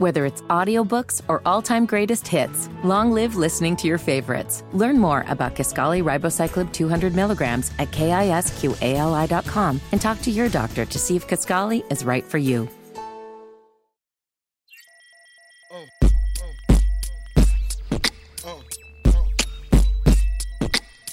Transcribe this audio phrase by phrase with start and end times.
[0.00, 4.64] Whether it's audiobooks or all-time greatest hits, long live listening to your favorites.
[4.72, 10.98] Learn more about Kisqali Ribociclib 200 milligrams at kisqali.com and talk to your doctor to
[10.98, 12.66] see if Kisqali is right for you.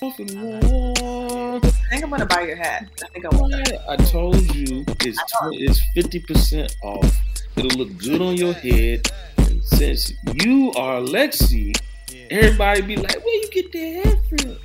[0.01, 1.59] I
[1.89, 2.87] think I'm gonna buy your hat.
[3.03, 3.81] I think I want that.
[3.89, 5.19] I told you it's
[5.51, 7.13] it's fifty percent off.
[7.57, 9.09] It'll look good on your head.
[9.37, 11.75] And since you are Lexi,
[12.29, 14.57] everybody be like, "Where you get that hair from?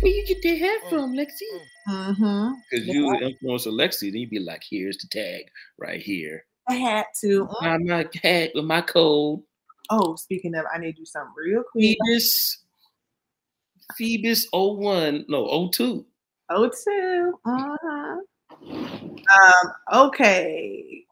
[0.00, 1.48] Where you get that hair from, Lexi?"
[1.88, 2.52] Mm-hmm.
[2.70, 5.42] Because you influence Lexi, then you be like, "Here's the tag
[5.78, 6.44] right here.
[6.68, 7.48] I had to.
[7.62, 9.40] I'm my hat with my code.
[9.90, 11.96] Oh, speaking of, I need to do something real quick.
[11.98, 12.58] Phoebus,
[13.96, 16.06] Phoebus 01, no 02.
[16.48, 17.34] Oh, two.
[17.44, 18.16] Uh-huh.
[18.70, 21.06] Um, okay.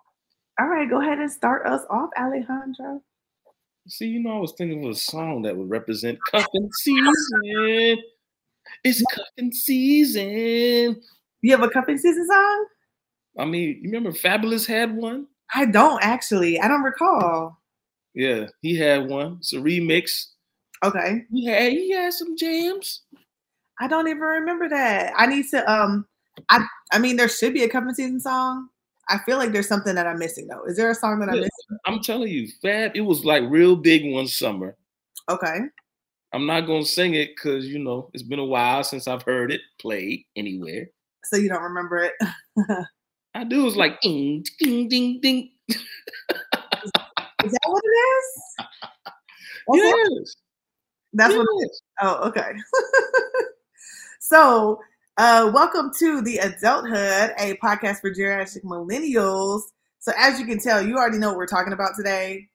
[0.61, 3.01] All right, go ahead and start us off, Alejandro.
[3.87, 7.99] See, you know, I was thinking of a song that would represent cuffing season.
[8.85, 11.01] It's cuffing season.
[11.41, 12.67] You have a cuffing season song?
[13.39, 15.27] I mean, you remember Fabolous had one?
[15.55, 16.61] I don't actually.
[16.61, 17.59] I don't recall.
[18.15, 19.37] Yeah, he had one.
[19.39, 20.27] It's a remix.
[20.85, 21.25] Okay.
[21.31, 23.03] He had he had some jams.
[23.81, 25.13] I don't even remember that.
[25.17, 26.07] I need to um
[26.51, 28.69] I I mean there should be a cuffing season song.
[29.09, 30.65] I feel like there's something that I'm missing though.
[30.65, 31.41] Is there a song that I'm Yeah.
[31.43, 31.79] missing?
[31.87, 34.77] I'm telling you, Fab, it was like real big one summer.
[35.29, 35.61] Okay.
[36.33, 39.51] I'm not gonna sing it because you know it's been a while since I've heard
[39.51, 40.91] it played anywhere.
[41.25, 42.13] So you don't remember it.
[43.35, 43.67] I do.
[43.67, 45.53] It's like ding, ding, ding, ding.
[45.69, 48.57] Is that what it is?
[49.69, 49.97] That's it?
[50.21, 50.37] Yes.
[51.15, 51.81] That's what it yes.
[52.03, 52.53] Oh, okay.
[54.21, 54.81] so,
[55.19, 59.63] uh, welcome to the Adulthood, a podcast for geriatric millennials.
[59.99, 62.47] So, as you can tell, you already know what we're talking about today.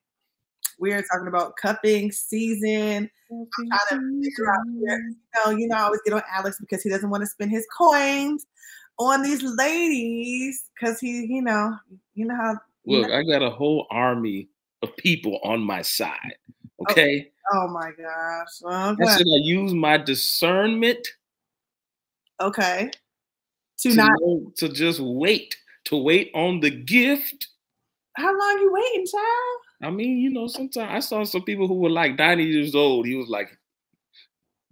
[0.80, 3.10] We are talking about cuffing season.
[3.30, 6.56] I'm trying to figure out where, you know, you know, I always get on Alex
[6.58, 8.46] because he doesn't want to spend his coins
[8.98, 11.76] on these ladies because he, you know,
[12.14, 12.56] you know how.
[12.86, 14.48] Look, know- I got a whole army
[14.82, 16.34] of people on my side.
[16.88, 17.30] Okay.
[17.52, 18.48] oh my gosh.
[18.66, 19.04] I Okay.
[19.04, 21.06] said I use my discernment
[22.40, 22.90] Okay.
[23.80, 24.10] To to, not.
[24.56, 25.56] to just wait,
[25.86, 27.48] to wait on the gift.
[28.16, 29.58] How long you waiting, child?
[29.82, 33.06] I mean, you know, sometimes I saw some people who were like 90 years old.
[33.06, 33.48] He was like,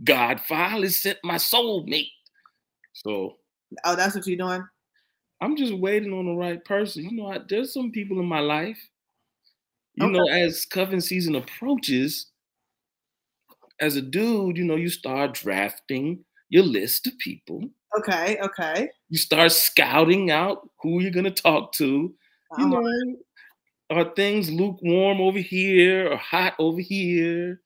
[0.04, 2.10] God finally sent my soulmate.
[2.92, 3.36] So
[3.84, 4.64] Oh, that's what you're doing.
[5.40, 7.04] I'm just waiting on the right person.
[7.04, 8.78] You know, I, there's some people in my life.
[9.94, 12.30] You know, as cuffing season approaches,
[13.80, 17.62] as a dude, you know, you start drafting your list of people.
[17.98, 18.38] Okay.
[18.42, 18.90] Okay.
[19.08, 22.14] You start scouting out who you're gonna talk to.
[22.58, 23.16] You Um, know,
[23.90, 27.60] are things lukewarm over here or hot over here?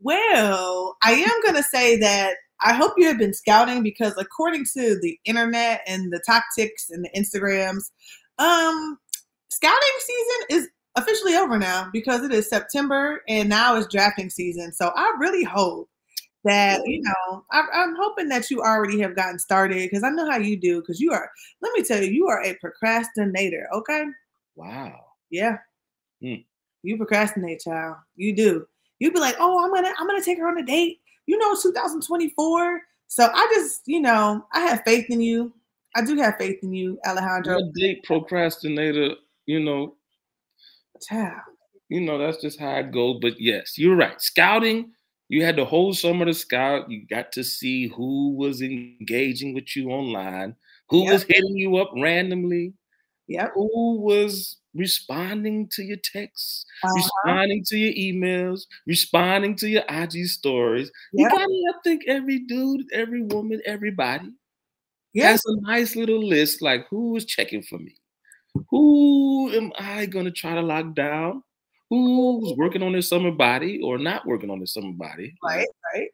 [0.00, 4.64] Well, I am going to say that I hope you have been scouting because according
[4.76, 7.90] to the internet and the tactics and the Instagrams,
[8.38, 8.98] um,
[9.50, 14.72] scouting season is officially over now because it is September and now it's drafting season.
[14.72, 15.89] So I really hope
[16.44, 20.30] that you know I, I'm hoping that you already have gotten started because I know
[20.30, 21.30] how you do because you are.
[21.60, 23.68] Let me tell you, you are a procrastinator.
[23.74, 24.04] Okay.
[24.56, 24.98] Wow.
[25.30, 25.58] Yeah.
[26.22, 26.36] Hmm.
[26.82, 27.96] You procrastinate, child.
[28.16, 28.66] You do.
[28.98, 31.00] You'd be like, oh, I'm gonna I'm gonna take her on a date.
[31.26, 32.80] You know, 2024.
[33.06, 35.52] So I just, you know, I have faith in you.
[35.96, 37.58] I do have faith in you, Alejandro.
[37.58, 39.96] A date procrastinator, you know,
[41.08, 41.40] Child.
[41.88, 43.18] you know, that's just how it goes.
[43.20, 44.20] But yes, you're right.
[44.22, 44.92] Scouting,
[45.30, 46.90] you had the whole summer to scout.
[46.90, 50.56] You got to see who was engaging with you online,
[50.88, 51.12] who Yep.
[51.12, 52.74] was hitting you up randomly,
[53.28, 53.52] Yep.
[53.54, 56.94] who was responding to your texts, Uh-huh.
[56.96, 60.90] responding to your emails, responding to your IG stories.
[61.12, 64.30] You gotta I think every dude, every woman, everybody
[65.14, 65.42] Yes.
[65.44, 67.96] has a nice little list like who is checking for me?
[68.70, 71.42] Who am I gonna try to lock down?
[71.90, 75.34] Who's working on their summer body or not working on their summer body?
[75.42, 75.66] Right.
[75.92, 76.08] Right.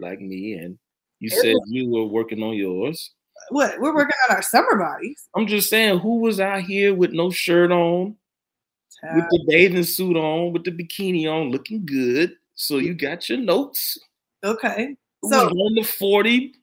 [0.00, 0.78] Like me, and
[1.20, 3.12] you It said was- you were working on yours.
[3.50, 3.78] What?
[3.78, 5.28] We're working on our summer bodies.
[5.34, 8.16] I'm just saying, who was out here with no shirt on,
[9.14, 12.36] with the bathing suit on, with the bikini on, looking good?
[12.54, 13.06] So you mm-hmm.
[13.06, 13.98] got your notes.
[14.42, 14.96] Okay.
[15.22, 16.54] Who So on the 40,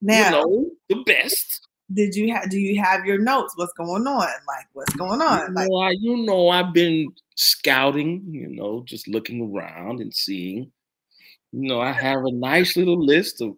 [0.00, 1.66] now, you know, the best.
[1.92, 2.50] Did you have?
[2.50, 3.54] Do you have your notes?
[3.56, 4.18] What's going on?
[4.18, 5.54] Like, what's going on?
[5.54, 10.72] Like, I, you know, I've been scouting, you know, just looking around and seeing.
[11.52, 13.54] You know, I have a nice little list of.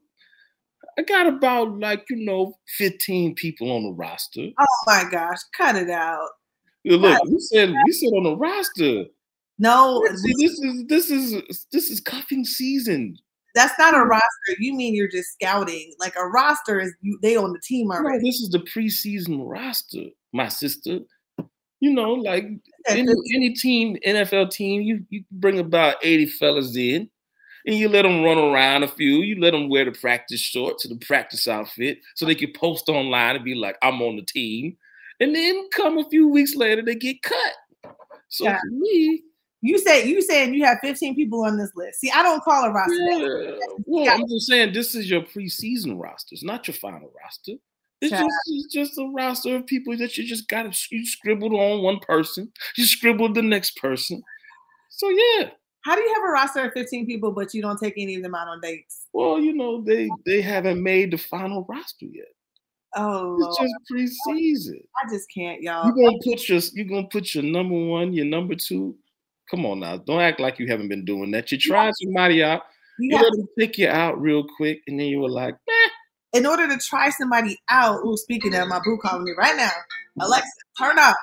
[0.99, 4.49] I got about like you know 15 people on the roster.
[4.59, 6.29] oh my gosh, cut it out.
[6.85, 9.05] Look, we said we said on the roster.
[9.59, 13.17] No, this is this is this is cuffing season.
[13.59, 14.11] That's not a mm-hmm.
[14.11, 14.55] roster.
[14.59, 15.93] You mean you're just scouting?
[15.99, 18.29] Like a roster is you, they on the team No, already.
[18.29, 21.01] this is the preseason roster, my sister.
[21.81, 22.45] You know, like
[22.89, 27.09] any, any team, NFL team, you you bring about 80 fellas in
[27.67, 29.19] and you let them run around a few.
[29.19, 32.89] You let them wear the practice shorts or the practice outfit so they can post
[32.89, 34.77] online and be like, I'm on the team.
[35.21, 37.55] And then come a few weeks later, they get cut.
[38.29, 38.59] So Yeah.
[38.59, 39.23] for me,
[39.61, 42.01] You said you saying you have 15 people on this list.
[42.01, 42.95] See, I don't call a roster.
[42.97, 43.51] yeah.
[43.87, 46.35] Well, I'm just saying this is your preseason roster.
[46.35, 47.53] It's not your final roster.
[48.01, 48.29] It's Child.
[48.29, 51.83] just, it's just a roster of people that you just got to you scribbled on
[51.83, 54.23] one person, you scribbled the next person.
[54.91, 55.51] So yeah,
[55.81, 58.23] How do you have a roster of 15 people, but you don't take any of
[58.23, 59.07] them out on dates?
[59.13, 62.27] well, you know they they haven't made the final roster yet.
[62.95, 63.69] Oh, It's Lord.
[63.69, 64.83] just preseason.
[65.03, 65.87] I just can't, y'all.
[65.87, 68.97] You gonna put your you gonna put your number one, your number two.
[69.51, 71.51] Come on now, don't act like you haven't been doing that.
[71.51, 72.63] You tried somebody out,
[72.99, 75.89] You let them pick you out real quick, and then you were like, eh.
[76.39, 79.71] in order to try somebody out, ooh, speaking of my boo calling me right now,
[80.21, 81.17] Alexa, turn off.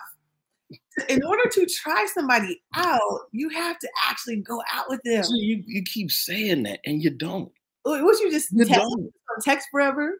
[1.10, 5.24] In order to try somebody out, you have to actually go out with them.
[5.24, 7.52] See, you, you keep saying that and you don't.
[7.84, 8.88] What you just You text,
[9.44, 10.20] text forever?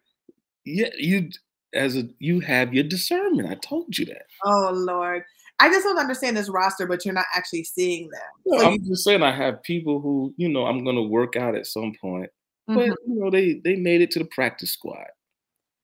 [0.66, 1.30] Yeah, you
[1.74, 3.50] as a you have your discernment.
[3.50, 4.26] I told you that.
[4.44, 5.24] Oh Lord,
[5.60, 8.22] I just don't understand this roster, but you're not actually seeing them.
[8.44, 11.56] Well, So I'm just saying I have people who, you know, I'm gonna work out
[11.56, 12.30] at some point.
[12.70, 12.76] Mhm.
[12.76, 15.08] But you know, they they made it to the practice squad.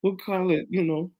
[0.01, 1.11] We'll call it, you know,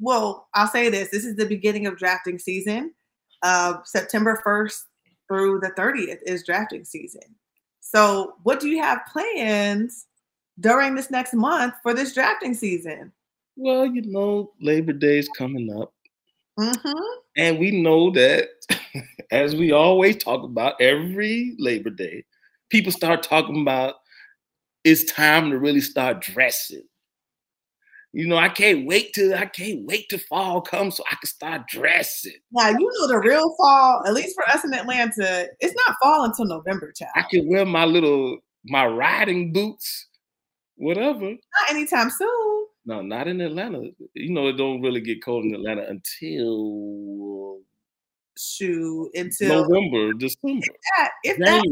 [0.00, 2.94] Well, I'll say this: this is the beginning of drafting season.
[3.42, 4.84] Uh, September 1st
[5.28, 7.22] through the 30th is drafting season.
[7.80, 10.06] So, what do you have plans
[10.60, 13.12] during this next month for this drafting season?
[13.58, 15.92] well, you know, Labor Day is coming up.
[16.58, 17.00] Mm-hmm.
[17.36, 18.48] And we know that,
[19.30, 22.24] as we always talk about every Labor Day,
[22.70, 23.94] people start talking about
[24.84, 26.82] it's time to really start dressing.
[28.12, 31.26] You know, I can't wait till I can't wait till fall comes so I can
[31.26, 32.32] start dressing.
[32.52, 36.24] Now, you know the real fall, at least for us in Atlanta, it's not fall
[36.24, 37.12] until November, child.
[37.14, 40.06] I can wear my little my riding boots,
[40.76, 41.20] whatever.
[41.20, 42.66] Not anytime soon.
[42.88, 43.90] No, not in Atlanta.
[44.14, 47.60] You know, it don't really get cold in Atlanta until
[48.38, 50.64] Shoot, until November, December,
[50.96, 51.62] that, if that,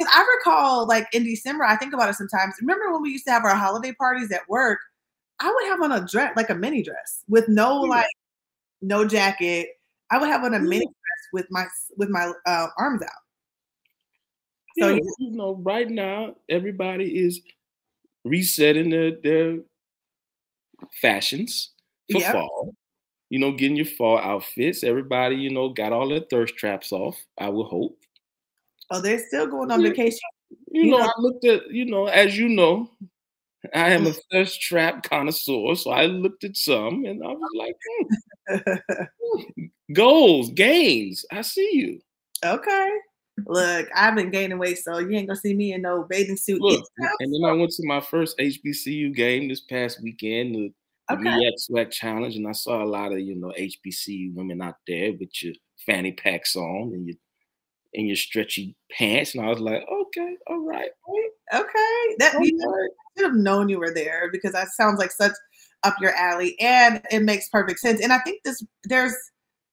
[0.00, 2.54] I recall like in December, I think about it sometimes.
[2.60, 4.80] Remember when we used to have our holiday parties at work?
[5.40, 7.90] I would have on a dress, like a mini dress, with no Yeah.
[7.90, 8.16] like,
[8.82, 9.80] no jacket.
[10.10, 10.64] I would have on a Yeah.
[10.64, 11.64] mini dress with my
[11.96, 13.22] with my uh, arms out.
[14.78, 15.00] So yeah.
[15.18, 17.40] you know, right now everybody is
[18.24, 19.60] resetting their their
[21.00, 21.70] fashions
[22.10, 22.32] for Yep.
[22.32, 22.74] fall.
[23.30, 24.84] You know, getting your fall outfits.
[24.84, 27.16] Everybody, you know, got all their thirst traps off.
[27.38, 27.98] I would hope.
[28.90, 29.88] Oh, they're still going on Yeah.
[29.88, 30.18] vacation.
[30.70, 32.90] You You know, know- I looked at, you know, as you know,
[33.74, 37.76] I am a thirst trap connoisseur, so I looked at some and I was like,
[38.48, 41.24] hmm, goals, gains.
[41.30, 42.00] I see you.
[42.44, 42.90] okay.
[43.46, 46.60] Look, I've been gaining weight, so you ain't gonna see me in no bathing suit.
[46.60, 50.72] Look, and then I went to my first HBCU game this past weekend, the,
[51.08, 51.24] the Okay.
[51.24, 55.12] MEAC SWAC Challenge, and I saw a lot of you know HBCU women out there
[55.12, 57.16] with your fanny packs on and your
[57.94, 60.90] and your stretchy pants, and I was like, okay, all right,
[61.52, 62.16] Okay.
[62.18, 62.90] That all you know, right.
[62.90, 65.32] I should have known you were there because that sounds like such
[65.82, 68.00] up your alley and it makes perfect sense.
[68.00, 69.14] And I think this there's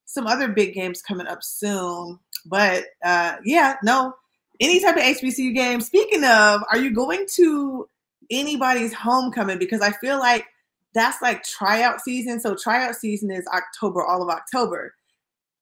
[0.05, 2.19] some other big games coming up soon.
[2.45, 4.13] But uh yeah, no.
[4.59, 5.79] Any type of HBCU game.
[5.79, 7.87] Speaking of, are you going to
[8.29, 9.57] anybody's homecoming?
[9.57, 10.45] Because I feel like
[10.93, 12.39] that's like tryout season.
[12.39, 14.93] So tryout season is October, all of October.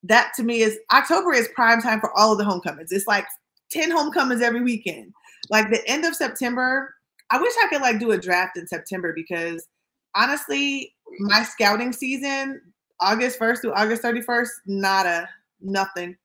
[0.02, 2.92] That to me is October is prime time for all of the homecomings.
[2.92, 3.26] It's like
[3.70, 5.12] 10 homecomings every weekend.
[5.50, 6.94] Like the end of September,
[7.30, 9.66] I wish I could like do a draft in September because
[10.14, 12.60] honestly, my scouting season,
[13.00, 15.28] August 1st through August 31st, nada,
[15.60, 16.16] nothing.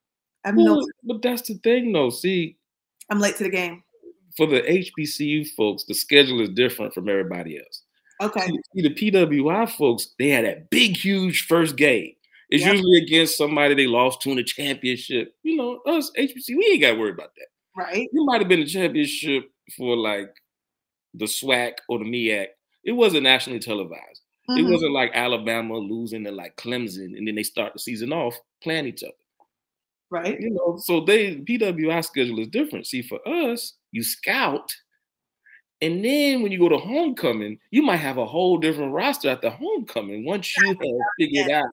[0.45, 2.09] I have no Well, but that's the thing, though.
[2.09, 2.57] See,
[3.09, 3.83] I'm late to the game.
[4.35, 7.83] for the HBCU folks, the schedule is different from everybody else.
[8.21, 8.47] Okay.
[8.75, 12.13] See, the PWI folks, they had that big, huge first game.
[12.49, 12.73] It's Yep.
[12.75, 15.35] usually against somebody they lost to in a championship.
[15.43, 17.47] You know, us HBC, we ain't got to worry about that.
[17.75, 18.07] Right.
[18.13, 20.29] You might have been a championship for like
[21.13, 22.47] the SWAC or the MEAC.
[22.83, 24.21] It wasn't nationally televised.
[24.49, 24.71] It Mhm.
[24.71, 28.87] wasn't like Alabama losing to like Clemson and then they start the season off playing
[28.87, 29.13] each other.
[30.13, 30.39] Right.
[30.39, 32.85] You know, so they PWI schedule is different.
[32.85, 34.71] See, for us, you scout,
[35.81, 39.41] and then when you go to homecoming, you might have a whole different roster at
[39.41, 40.77] the homecoming once you have
[41.19, 41.65] figured out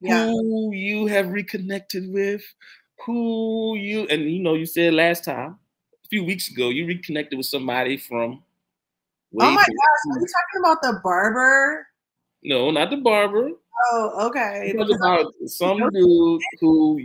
[0.00, 0.26] Yeah.
[0.26, 2.44] who you have reconnected with,
[3.04, 5.58] who you and you know you said last time
[6.04, 8.40] a few weeks ago you reconnected with somebody from.
[9.40, 11.88] Oh my gosh, are you talking about the barber?
[12.44, 13.50] No, not the barber.
[13.90, 14.72] Oh, okay.
[14.78, 17.04] About some dude who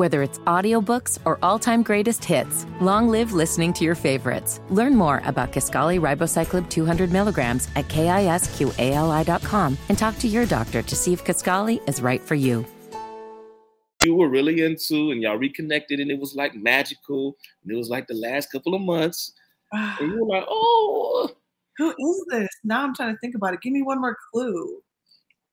[0.00, 4.58] Whether it's audiobooks or all-time greatest hits, long live listening to your favorites.
[4.70, 10.96] Learn more about Kisqali Ribociclib 200 milligrams at kisqali.com and talk to your doctor to
[10.96, 12.64] see if Kisqali is right for you.
[14.02, 17.90] you were really into and y'all reconnected and it was like magical and it was
[17.90, 19.34] like the last couple of months
[19.72, 21.28] and you were like oh
[21.76, 22.48] Who is this?
[22.64, 23.60] Now I'm trying to think about it.
[23.60, 24.82] Give me one more clue.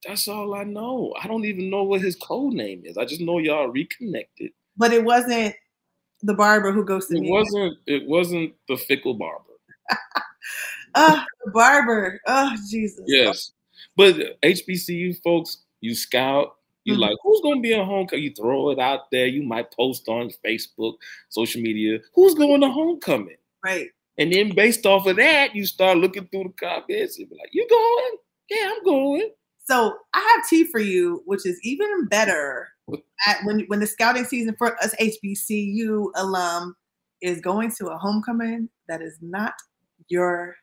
[0.06, 3.20] That's all i know i don't even know what his code name is i just
[3.20, 5.54] know y'all reconnected But it wasn't
[6.22, 7.30] the barber who goes to it me.
[7.30, 9.44] wasn't it wasn't the fickle barber
[10.94, 12.20] Oh, the barber.
[12.26, 13.04] Oh, Jesus.
[13.06, 13.52] yes
[13.96, 17.00] but hbcu folks you scout you Mhm.
[17.00, 20.30] like who's gonna be a homecoming you throw it out there you might post on
[20.44, 20.94] facebook
[21.28, 23.88] social media who's going to homecoming Right.
[24.18, 27.50] And then based off of that, you start looking through the comments and be like,
[27.52, 28.16] "You going?
[28.50, 29.30] Yeah, I'm going."
[29.68, 32.68] So I have tea for you, which is even better
[33.26, 36.74] at when when the scouting season for us HBCU alum
[37.20, 39.52] is going to a homecoming that is not
[40.08, 40.56] your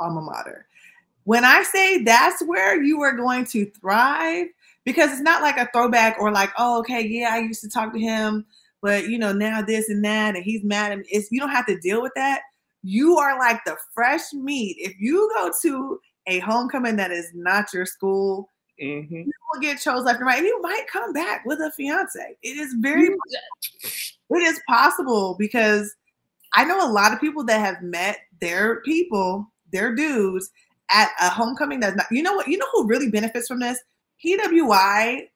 [0.00, 0.66] alma mater.
[1.24, 4.48] When I say that's where you are going to thrive,
[4.84, 7.92] because it's not like a throwback or like, oh, okay, yeah, I used to talk
[7.92, 8.44] to him,
[8.82, 11.04] but you know, now this and that, and he's mad And.
[11.08, 12.40] It's you don't have to deal with that.
[12.82, 14.76] You are like the fresh meat.
[14.80, 18.48] If you go to a homecoming that is not your school,
[18.80, 21.70] hmm you will get chose left and right, and you might come back with a
[21.72, 22.36] fiance.
[22.42, 23.10] It is very,
[23.82, 25.94] it is possible because
[26.54, 30.50] I know a lot of people that have met their people, their dudes
[30.90, 32.06] at a homecoming that's not.
[32.10, 32.48] You know what?
[32.48, 33.78] You know who really benefits from this?
[34.24, 35.28] PWI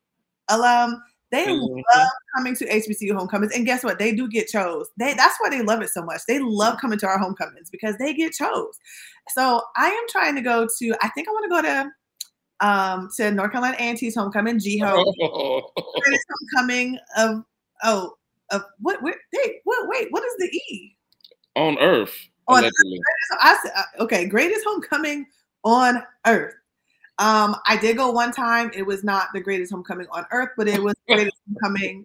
[0.49, 1.03] alum.
[1.35, 1.83] They Mhm.
[1.97, 3.99] love coming to HBCU homecomings, and guess what?
[3.99, 4.89] They do get chose.
[4.97, 6.21] They that's why they love it so much.
[6.29, 8.79] They love coming to our homecomings because they get chose.
[9.31, 10.95] So I am trying to go to.
[11.03, 11.91] I think I want to go to
[12.65, 15.03] um to North Carolina A&T's homecoming, GHO
[16.03, 17.45] greatest homecoming of
[17.83, 18.15] oh
[18.51, 20.97] of what where they what wait what is the E?
[21.57, 22.63] on Earth, On.
[22.63, 25.27] So I said uh, okay, greatest homecoming
[25.65, 26.55] on earth.
[27.19, 28.71] Um, I did go one time.
[28.75, 32.05] It was not the greatest homecoming on earth, but it was the greatest homecoming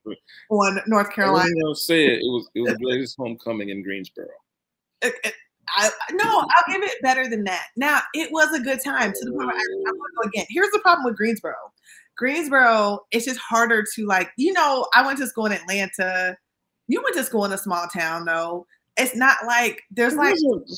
[0.50, 1.50] on North I Carolina.
[1.64, 2.20] wasn't say it.
[2.20, 4.28] It was it was the greatest homecoming in Greensboro.
[5.02, 5.34] It- it-
[5.72, 7.68] I, no, I'll give it better than that.
[7.78, 10.28] Now, it was a good time to the point where I, I want to go
[10.30, 10.48] again.
[10.50, 11.54] Here's the problem with Greensboro.
[12.18, 16.36] Greensboro, it's just harder to like, you know, I went to school in Atlanta.
[16.88, 18.66] You went to school in a small town, though.
[18.98, 20.72] It's not like there's It like wasn't,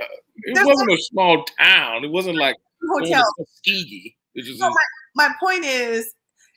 [0.00, 0.04] uh,
[0.36, 2.04] it there's wasn't a small town.
[2.04, 2.56] It wasn't like
[2.88, 3.32] hotels.
[3.38, 4.16] Tuskegee.
[4.36, 4.72] Just No,
[5.14, 6.12] My point is,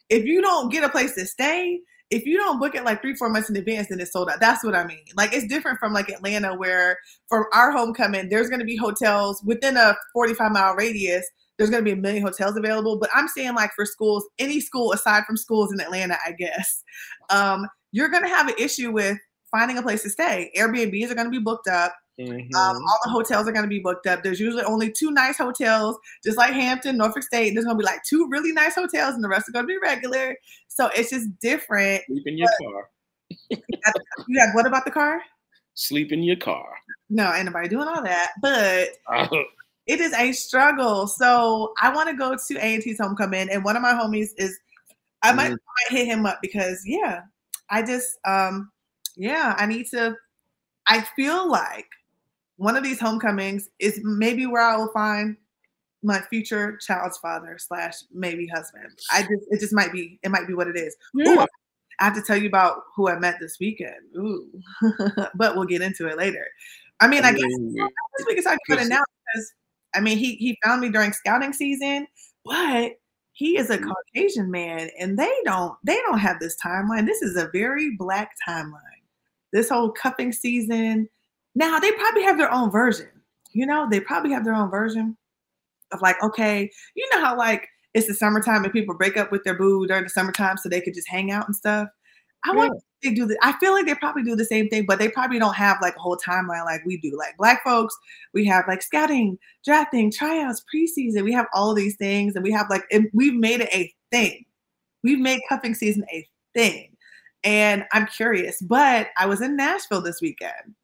[0.10, 1.80] if you don't get a place to stay,
[2.12, 4.42] if you don't book it like three, four months in advance, then it's sold out.
[4.42, 5.06] That's what I mean.
[5.16, 6.98] Like it's different from like Atlanta, where
[7.30, 11.26] for our homecoming, there's going to be hotels within a 45 mile radius.
[11.58, 13.00] There's going to be a million hotels available.
[13.00, 16.84] But I'm saying like for schools, any school aside from schools in Atlanta, I guess,
[17.30, 19.18] um, you're going to have an issue with
[19.50, 20.52] finding a place to stay.
[20.58, 21.96] Airbnbs are going to be booked up.
[22.28, 22.54] Mhm.
[22.56, 24.24] Um, all the hotels are going to be booked up.
[24.24, 27.54] There's usually only two nice hotels, just like Hampton, Norfolk State.
[27.54, 29.68] There's going to be like two really nice hotels, and the rest are going to
[29.68, 30.36] be regular.
[30.68, 32.04] So it's just different.
[32.08, 32.90] sleep in your car.
[34.28, 35.22] You have what about the car?
[35.74, 36.68] Sleep in your car.
[37.10, 38.32] No, ain't nobody doing all that.
[38.42, 39.28] But Uh,
[39.88, 41.08] it is a struggle.
[41.08, 44.58] So I want to go to A&T's homecoming, and one of my homies is.
[45.24, 45.58] I might, Mhm.
[45.92, 47.22] might hit him up because yeah,
[47.70, 48.72] I just um
[49.16, 50.16] yeah I need to.
[50.88, 51.88] I feel like
[52.62, 55.36] one of these homecomings is maybe where I will find
[56.03, 59.00] my future child's father slash maybe husband.
[59.12, 60.96] I just it just might be it might be what it is.
[61.20, 61.39] Ooh.
[62.00, 63.96] I have to tell you about who I met this weekend.
[64.15, 64.48] Ooh,
[65.36, 66.46] but we'll get into it later.
[67.00, 67.41] I mean, I guess
[68.18, 69.03] this week is talking about it now
[69.34, 69.53] because
[69.96, 72.06] I mean he he found me during scouting season,
[72.46, 72.91] but
[73.32, 73.88] he is a Mhm.
[73.88, 77.08] Caucasian man, and they don't they don't have this timeline.
[77.08, 79.01] This is a very black timeline.
[79.51, 81.10] This whole cuffing season.
[81.55, 83.08] Now they probably have their own version.
[83.53, 85.17] You know, they probably have their own version
[85.91, 89.43] of like, okay, you know how like it's the summertime and people break up with
[89.43, 91.89] their boo during the summertime so they could just hang out and stuff.
[92.46, 92.55] I Yeah.
[92.58, 95.10] want they do the I feel like they probably do the same thing, but they
[95.10, 97.17] probably don't have like a whole timeline like we do.
[97.17, 97.96] Like black folks,
[98.34, 101.24] we have like scouting, drafting, tryouts, preseason.
[101.24, 104.46] We have all these things, and we have like and we've made it a thing.
[105.03, 106.96] We've made cuffing season a thing.
[107.43, 110.75] And I'm curious, but I was in Nashville this weekend.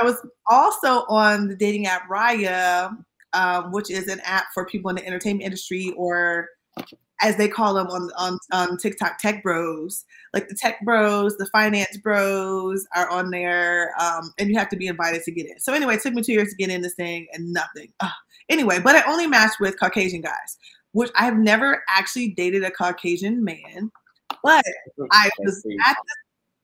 [0.00, 0.16] I was
[0.48, 2.96] also on the dating app Raya,
[3.32, 6.48] um, which is an app for people in the entertainment industry, or
[7.22, 10.04] as they call them on, on on TikTok, tech bros.
[10.32, 14.76] Like the tech bros, the finance bros are on there, um, and you have to
[14.76, 15.58] be invited to get in.
[15.60, 17.92] So anyway, it took me two years to get in this thing, and nothing.
[18.00, 18.10] Ugh.
[18.48, 20.58] Anyway, but I only matched with Caucasian guys,
[20.92, 23.90] which I've never actually dated a Caucasian man.
[24.42, 24.64] But
[25.12, 25.96] I was at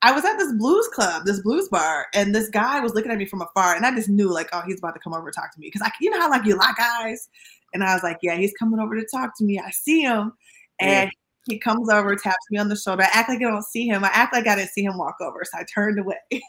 [0.06, 3.18] I was at this blues club, this blues bar, and this guy was looking at
[3.18, 5.34] me from afar, and I just knew like, oh, he's about to come over and
[5.34, 7.28] talk to me because I, you know how like you lock eyes,
[7.74, 9.58] and I was like, yeah, he's coming over to talk to me.
[9.58, 10.32] I see him,
[10.78, 11.10] and
[11.48, 13.02] he comes over, taps me on the shoulder.
[13.02, 14.04] I act like I don't see him.
[14.04, 16.14] I act like I didn't see him walk over, so I turned away.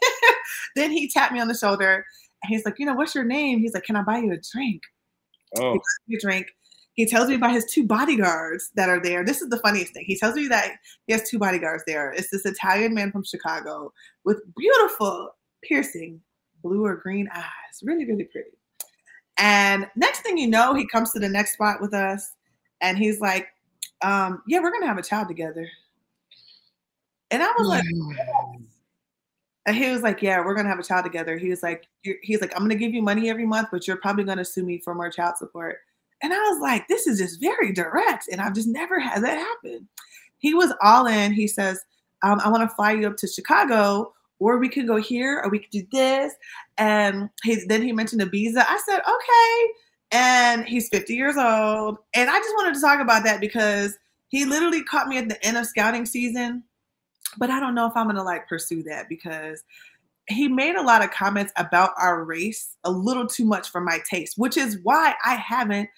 [0.76, 2.06] then he tapped me on the shoulder,
[2.44, 3.58] and he's like, you know, what's your name?
[3.58, 4.82] He's like, can I buy you a drink?
[5.56, 6.46] Oh, He a drink.
[6.98, 9.24] He tells me about his two bodyguards that are there.
[9.24, 10.02] This is the funniest thing.
[10.04, 10.72] He tells me that
[11.06, 12.10] he has two bodyguards there.
[12.10, 13.92] It's this Italian man from Chicago
[14.24, 15.30] with beautiful,
[15.62, 16.20] piercing
[16.60, 17.44] blue or green eyes.
[17.84, 18.50] Really, really pretty.
[19.36, 22.32] And next thing you know, he comes to the next spot with us
[22.80, 23.46] and he's like,
[24.02, 25.68] um, Yeah, we're going to have a child together.
[27.30, 27.84] And I was like,
[29.66, 31.86] and he was like, "Yeah, we're gonna have a child together." He was like,
[32.22, 34.78] "He's like, I'm gonna give you money every month, but you're probably gonna sue me
[34.78, 35.80] for more child support."
[36.22, 39.38] And I was like, "This is just very direct," and I've just never had that
[39.38, 39.88] happen.
[40.38, 41.32] He was all in.
[41.32, 41.80] He says,
[42.22, 45.50] um, "I want to fly you up to Chicago, or we could go here, or
[45.50, 46.34] we could do this."
[46.76, 48.64] And he then he mentioned Ibiza.
[48.66, 49.72] I said, "Okay."
[50.10, 53.98] And he's 50 years old, and I just wanted to talk about that because
[54.28, 56.64] he literally caught me at the end of scouting season
[57.36, 59.64] but I don't know if I'm gonna like pursue that because
[60.28, 63.98] he made a lot of comments about our race a little too much for my
[64.08, 65.88] taste, which is why I haven't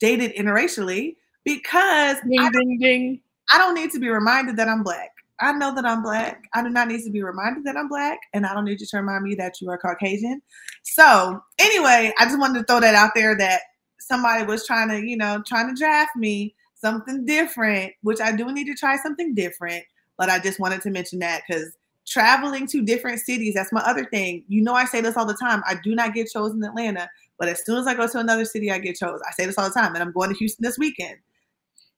[0.00, 3.20] dated interracially because I, ding, ding, ding.
[3.52, 5.10] I don't need to be reminded that I'm black.
[5.40, 6.44] I know that I'm black.
[6.54, 8.86] I do not need to be reminded that I'm black, and I don't need you
[8.86, 10.40] to remind me that you are Caucasian.
[10.84, 13.62] So, anyway, I just wanted to throw that out there that
[13.98, 18.52] somebody was trying to, you know, trying to draft me something different, which I do
[18.52, 19.84] need to try something different
[20.16, 21.72] but I just wanted to mention that because
[22.06, 24.44] traveling to different cities, that's my other thing.
[24.48, 25.62] You know, I say this all the time.
[25.66, 28.44] I do not get chosen in Atlanta, but as soon as I go to another
[28.44, 29.20] city, I get chose.
[29.26, 31.16] I say this all the time, and I'm going to Houston this weekend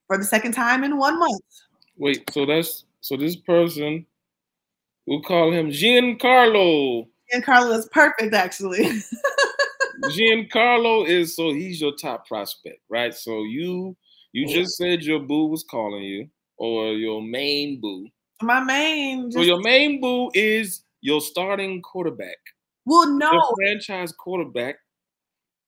[0.07, 1.43] for the second time in one month.
[1.97, 4.07] Wait, so that's so this person,
[5.07, 7.07] we'll call him Giancarlo.
[7.33, 8.85] Giancarlo is perfect, actually.
[10.05, 13.15] Giancarlo is so he's your top prospect, right?
[13.15, 13.97] So you
[14.33, 18.09] you just said your boo was calling you, or your main boo.
[18.43, 19.31] my main.
[19.33, 22.37] So your main boo is your starting quarterback,
[22.85, 24.77] well, no, your franchise quarterback,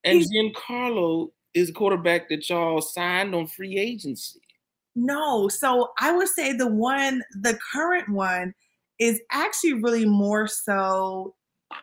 [0.05, 4.41] and Giancarlo is a quarterback that y'all signed on free agency.
[4.95, 8.55] No, so I would say the one, the current one,
[8.99, 11.35] is actually really more so.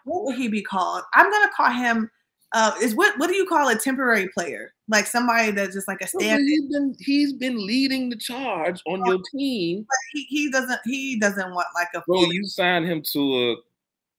[0.03, 1.03] What would he be called?
[1.13, 2.11] I'm gonna call him.
[2.51, 4.73] Uh, is what what do you call a temporary player?
[4.87, 6.41] Like somebody that's just like a stand.
[6.45, 9.85] he's been he's been leading the charge on your team.
[10.13, 12.01] He, he doesn't he doesn't want like a.
[12.03, 13.55] Full- you signed him to a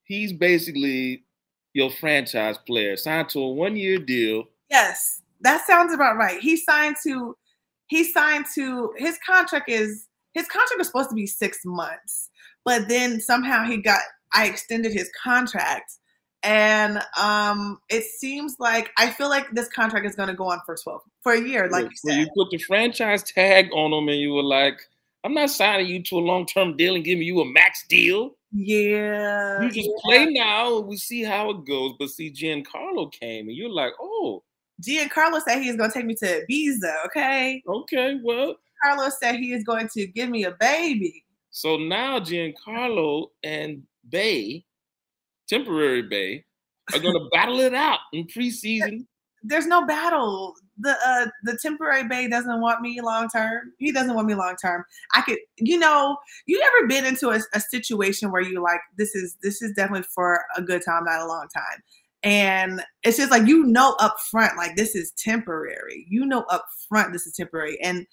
[0.04, 1.25] he's basically
[1.76, 4.44] your franchise player, signed to a one-year deal.
[4.70, 6.40] Yes, that sounds about right.
[6.40, 7.36] He signed to.
[7.88, 12.30] He signed to his contract is his contract was supposed to be six months,
[12.64, 14.00] but then somehow he got
[14.32, 15.92] I extended his contract,
[16.42, 20.60] and um, it seems like I feel like this contract is going to go on
[20.64, 22.18] for twelve for a year, like you so said.
[22.20, 24.80] you put the franchise tag on him and you were like,
[25.24, 28.34] I'm not signing you to a long-term deal and giving you a max deal.
[28.58, 29.94] Yeah, You just yeah.
[30.04, 31.92] play now and we see how it goes.
[31.98, 34.42] But see, Giancarlo came and you're like, oh,
[34.82, 37.04] Giancarlo said he is going to take me to Ibiza.
[37.06, 38.56] Okay, okay, well.
[38.84, 41.24] Carlos said he is going to give me a baby.
[41.50, 44.64] So now Giancarlo and Bay,
[45.48, 46.44] temporary Bay,
[46.92, 49.06] are gonna battle it out in preseason.
[49.42, 50.54] there's no battle.
[50.78, 53.72] The uh the temporary bay doesn't want me long term.
[53.78, 54.84] He doesn't want me long term.
[55.14, 59.14] I could, you know, you ever been into a, a situation where you like this
[59.14, 61.82] is this is definitely for a good time, not a long time.
[62.22, 66.06] And it's just like you know up front, like this is temporary.
[66.08, 67.78] You know up front this is temporary.
[67.82, 68.06] And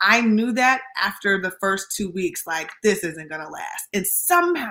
[0.00, 3.88] I knew that after the first two weeks, like this isn't gonna last.
[3.92, 4.70] And somehow,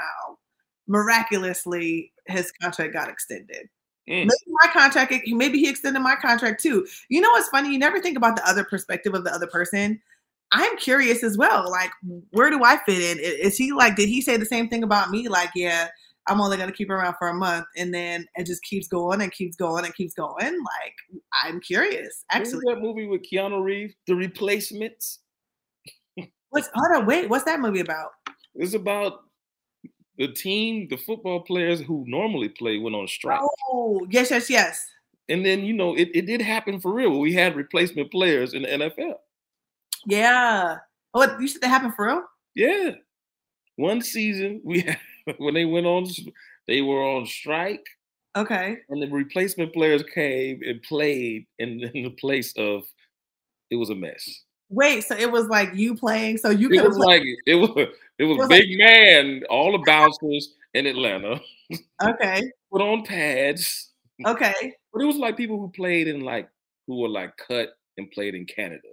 [0.87, 3.67] miraculously, his contract got extended.
[4.09, 4.27] Mm.
[4.27, 6.85] Maybe my contract, maybe he extended my contract too.
[7.09, 7.71] You know what's funny?
[7.71, 10.01] You never think about the other perspective of the other person.
[10.51, 11.69] I'm curious as well.
[11.69, 11.89] Like,
[12.29, 13.17] where do I fit in?
[13.19, 15.27] Is he like, did he say the same thing about me?
[15.27, 15.87] Like, yeah,
[16.27, 17.65] I'm only going to keep around for a month.
[17.75, 20.37] And then it just keeps going and keeps going and keeps going.
[20.39, 22.23] Like, I'm curious.
[22.31, 25.19] Actually, that movie with Keanu Reeves, The Replacements?
[26.51, 28.11] What's, hold on, wait, what's that movie about?
[28.53, 29.24] It's about
[30.17, 33.41] the team, the football players who normally play went on strike.
[33.69, 34.85] Oh, yes, yes, yes.
[35.27, 37.19] And then, you know, it, it did happen for real.
[37.19, 39.15] We had replacement players in the NFL.
[40.05, 40.77] Yeah.
[41.13, 42.23] Oh, you said that happened for real?
[42.53, 42.91] Yeah.
[43.75, 44.99] One season we had,
[45.37, 46.07] when they went on
[46.67, 47.85] they were on strike.
[48.35, 48.77] Okay.
[48.89, 52.83] And the replacement players came and played in, in the place of
[53.71, 54.43] it was a mess.
[54.69, 57.87] Wait, so it was like you playing, so you could it was like it was
[58.19, 61.39] it was, it was big like, man, all the bouncers in Atlanta.
[62.01, 62.43] Okay.
[62.71, 63.91] Put on pads.
[64.25, 64.73] Okay.
[64.93, 66.49] But it was like people who played in like
[66.87, 68.87] who were like cut and played in Canada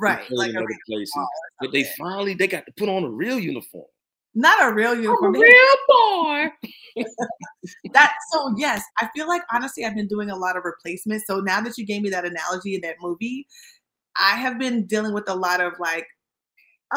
[0.00, 0.24] right?
[0.30, 1.14] Like in other places.
[1.60, 3.86] But they finally they got to put on a real uniform.
[4.34, 5.36] Not a real uniform.
[5.36, 6.46] A real boy.
[7.92, 11.26] that so yes, I feel like honestly I've been doing a lot of replacements.
[11.26, 13.46] So now that you gave me that analogy in that movie,
[14.16, 16.06] I have been dealing with a lot of like,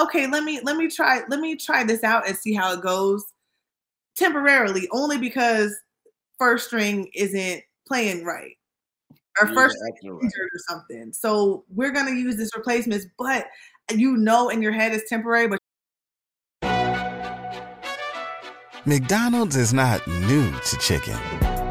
[0.02, 2.82] okay, let me let me try let me try this out and see how it
[2.82, 3.24] goes
[4.16, 5.76] temporarily, only because
[6.38, 8.58] first string isn't playing right
[9.40, 10.24] or first yeah, right.
[10.24, 11.14] or something.
[11.14, 13.48] So we're gonna use this replacements, but
[13.94, 15.60] you know in your head it's temporary, but
[18.86, 21.47] McDonald's is not new to chicken.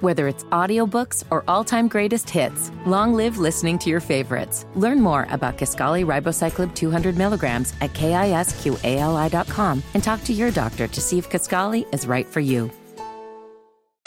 [0.00, 4.64] Whether it's audiobooks or all-time greatest hits, long live listening to your favorites.
[4.76, 11.00] Learn more about Kisqali Ribociclib 200 milligrams at kisqali.com and talk to your doctor to
[11.00, 12.70] see if Kisqali is right for you.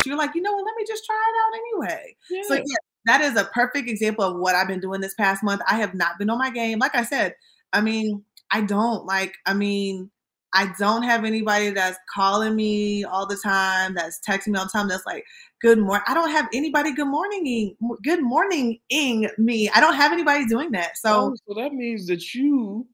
[0.05, 0.63] You're like, you know what?
[0.65, 2.15] Let me just try it out anyway.
[2.29, 2.41] Yeah.
[2.47, 5.61] So yeah, that is a perfect example of what I've been doing this past month.
[5.69, 6.79] I have not been on my game.
[6.79, 7.35] Like I said,
[7.73, 10.09] I mean, I don't like, I mean,
[10.53, 14.71] I don't have anybody that's calling me all the time, that's texting me all the
[14.71, 15.23] time, that's like,
[15.61, 16.03] good morning.
[16.07, 19.69] I don't have anybody good morning, good morning ing me.
[19.69, 20.97] I don't have anybody doing that.
[20.97, 22.87] So, oh, so that means that you,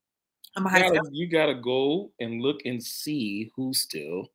[0.79, 4.27] gotta, you gotta go and look and see who's still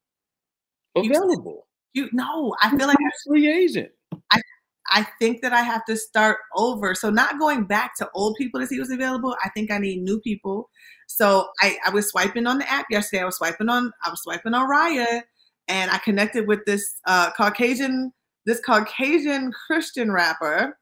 [0.97, 1.67] available.
[1.93, 3.91] You, you no, I feel like I'm a free agent.
[4.33, 4.41] I
[4.89, 6.95] I think that I have to start over.
[6.95, 9.37] So not going back to old people to see who's available.
[9.43, 10.69] I think I need new people.
[11.07, 13.23] So I, I was swiping on the app yesterday.
[13.23, 15.23] I was swiping on I was swiping on Raya,
[15.69, 18.13] and I connected with this uh, Caucasian
[18.47, 20.79] this Caucasian Christian rapper.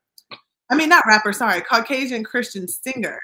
[0.70, 1.32] I mean, not rapper.
[1.32, 3.18] Sorry, Caucasian Christian singer.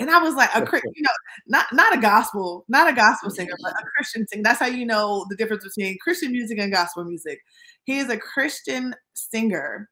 [0.00, 1.10] And I was like, a you know,
[1.48, 4.42] not not a gospel, not a gospel singer, but a Christian singer.
[4.44, 7.40] That's how you know the difference between Christian music and gospel music.
[7.84, 9.88] He is a Christian singer.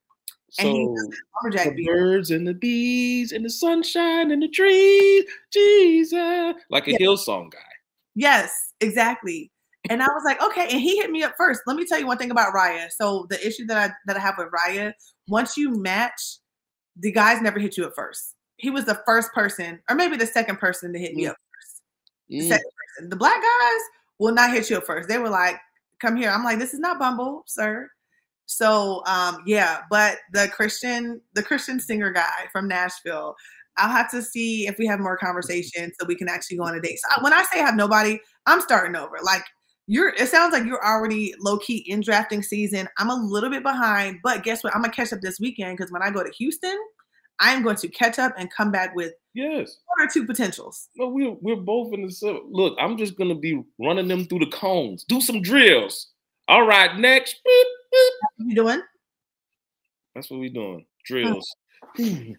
[0.49, 0.95] So
[1.51, 1.85] the beat.
[1.85, 6.99] birds and the bees and the sunshine and the trees, Jesus, like a yeah.
[6.99, 7.59] Hillsong guy.
[8.15, 9.51] Yes, exactly.
[9.89, 10.67] And I was like, okay.
[10.71, 11.61] And he hit me up first.
[11.67, 12.89] Let me tell you one thing about Raya.
[12.91, 14.93] So the issue that I that I have with Raya,
[15.27, 16.39] once you match,
[16.95, 20.25] the guys never hit you at first he was the first person, or maybe the
[20.25, 21.29] second person to hit me mm.
[21.29, 21.81] up first.
[22.29, 22.47] The mm.
[22.49, 23.09] second person.
[23.09, 23.81] The black guys
[24.19, 25.07] will not hit you up first.
[25.07, 25.57] They were like,
[26.01, 26.29] come here.
[26.29, 27.89] I'm like, this is not Bumble, sir.
[28.47, 33.35] So um, yeah, but the Christian, the Christian singer guy from Nashville,
[33.77, 36.75] I'll have to see if we have more conversation so we can actually go on
[36.75, 36.97] a date.
[36.97, 39.17] So when I say I have nobody, I'm starting over.
[39.21, 39.43] Like
[39.87, 42.87] you're it sounds like you're already low key in drafting season.
[42.97, 44.75] I'm a little bit behind, but guess what?
[44.75, 46.77] I'm gonna catch up this weekend because when I go to Houston,
[47.39, 50.89] I am going to catch up and come back with yes one or two potentials.
[50.97, 52.41] No, we're we're both in the same.
[52.49, 55.05] Look, I'm just gonna be running them through the cones.
[55.05, 56.07] Do some drills.
[56.49, 57.39] All right, next.
[57.45, 58.13] Beep, beep.
[58.37, 58.81] What you doing?
[60.15, 60.85] That's what we doing.
[61.05, 61.55] Drills.
[61.97, 62.37] Zigzag.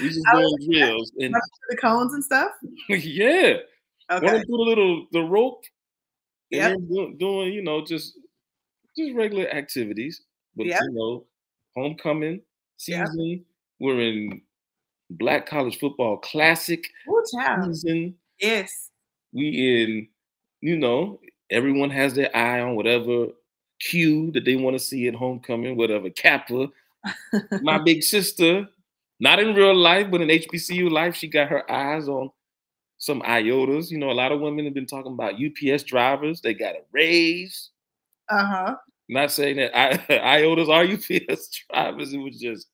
[0.00, 1.34] We just doing drills and
[1.70, 2.50] the cones and stuff.
[2.88, 3.58] yeah.
[4.10, 4.26] Okay.
[4.26, 5.64] Running through the little the rope.
[6.50, 6.74] Yeah.
[6.74, 8.14] Doing, doing, you know, just
[8.96, 10.22] just regular activities.
[10.56, 10.80] But yep.
[10.82, 11.24] you know,
[11.76, 12.40] homecoming
[12.76, 13.18] season.
[13.18, 13.36] Yeah.
[13.80, 14.42] We're in
[15.10, 18.14] Black College Football Classic Ooh, season.
[18.40, 18.90] Yes.
[19.32, 19.48] We
[19.82, 20.08] in,
[20.60, 23.28] you know, everyone has their eye on whatever
[23.80, 26.68] cue that they want to see at homecoming, whatever Kappa,
[27.62, 28.68] My big sister,
[29.20, 32.30] not in real life, but in HBCU life, she got her eyes on
[32.98, 33.90] some IOTAs.
[33.90, 36.40] You know, a lot of women have been talking about UPS drivers.
[36.40, 37.70] They got a raise.
[38.28, 38.76] Uh huh.
[39.08, 39.96] Not saying that I,
[40.42, 42.12] IOTAs are UPS drivers.
[42.12, 42.66] It was just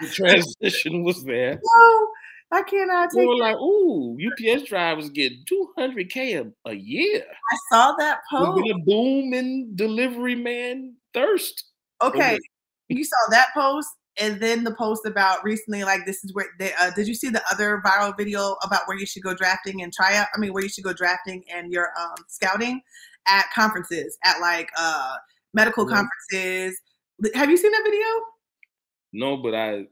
[0.00, 1.60] the transition was there.
[1.76, 2.08] No,
[2.52, 3.38] I cannot take were it.
[3.38, 8.62] like, "Ooh, UPS drivers get 200k a, a year." I saw that post.
[8.62, 11.64] been a boom in delivery man thirst.
[12.00, 12.38] Okay,
[12.88, 16.72] you saw that post, and then the post about recently, like this is where they.
[16.74, 19.92] Uh, did you see the other viral video about where you should go drafting and
[19.92, 20.28] try out?
[20.34, 22.80] I mean, where you should go drafting and your um, scouting
[23.26, 25.16] at conferences, at like uh,
[25.52, 25.96] medical Yeah.
[25.96, 26.80] conferences.
[27.34, 28.06] Have you seen that video?
[29.12, 29.86] No, but I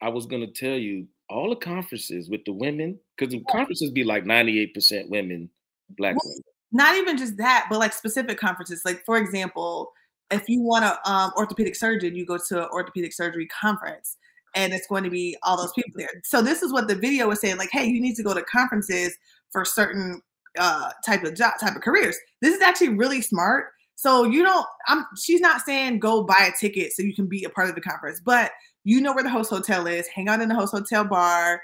[0.00, 4.04] I was gonna tell you all the conferences with the women, because the conferences be
[4.04, 5.48] like 98% women,
[5.90, 6.42] black Well, women.
[6.72, 8.82] Not even just that, but like specific conferences.
[8.84, 9.92] Like for example,
[10.32, 14.16] if you want a um, orthopedic surgeon, you go to an orthopedic surgery conference,
[14.54, 16.08] and it's going to be all those people there.
[16.24, 17.56] So this is what the video was saying.
[17.56, 19.16] Like, hey, you need to go to conferences
[19.50, 20.20] for certain
[20.58, 22.16] uh, type of job, type of careers.
[22.40, 23.66] This is actually really smart.
[23.94, 24.66] So you don't.
[24.88, 25.04] I'm.
[25.22, 27.80] She's not saying go buy a ticket so you can be a part of the
[27.80, 28.50] conference, but
[28.84, 30.06] you know where the host hotel is.
[30.08, 31.60] Hang out in the host hotel bar.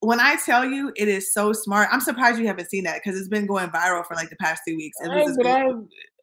[0.00, 1.88] When I tell you, it is so smart.
[1.90, 4.62] I'm surprised you haven't seen that because it's been going viral for like the past
[4.66, 4.96] two weeks.
[5.00, 5.24] It I-.
[5.46, 5.72] I,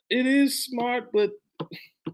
[0.09, 1.31] it is smart, but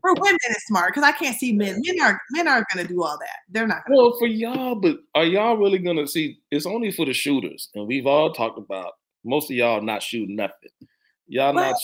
[0.02, 1.82] for women, it's smart because I can't see men.
[1.86, 3.38] Men are men aren't going to do all that.
[3.50, 3.84] They're not.
[3.88, 6.40] Gonna, well for y'all, but are y'all really gonna see?
[6.52, 8.94] It's only for the shooters, and we've all talked about
[9.26, 10.70] most of y'all not shooting nothing.
[11.28, 11.78] Y'all Well- not.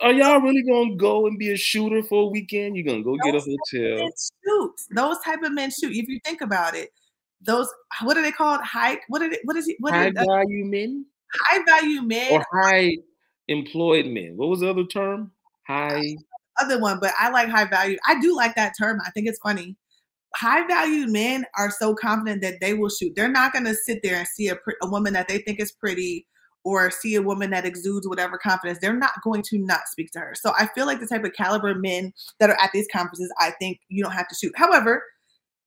[0.00, 2.76] Are y'all really gonna go and be a shooter for a weekend?
[2.76, 4.10] You're gonna go get a hotel.
[4.44, 4.74] shoot.
[4.96, 5.92] Those type of men shoot.
[5.92, 6.90] If you think about it,
[7.40, 7.68] those
[8.02, 8.60] what are they called?
[8.62, 8.98] High.
[9.08, 9.38] What are they?
[9.44, 9.76] What is it?
[9.78, 10.14] What High it?
[10.14, 12.32] value men high value men.
[12.32, 12.96] or high
[13.48, 14.36] employed men.
[14.36, 15.32] What was the other term?
[15.66, 16.16] High.
[16.60, 17.96] Other one, but I like high value.
[18.06, 19.00] I do like that term.
[19.06, 19.76] I think it's funny.
[20.36, 23.14] High value men are so confident that they will shoot.
[23.16, 25.72] They're not going to sit there and see a, a woman that they think is
[25.72, 26.26] pretty
[26.64, 28.78] or see a woman that exudes whatever confidence.
[28.80, 30.34] They're not going to not speak to her.
[30.34, 33.52] So I feel like the type of caliber men that are at these conferences, I
[33.58, 34.52] think you don't have to shoot.
[34.56, 35.02] However,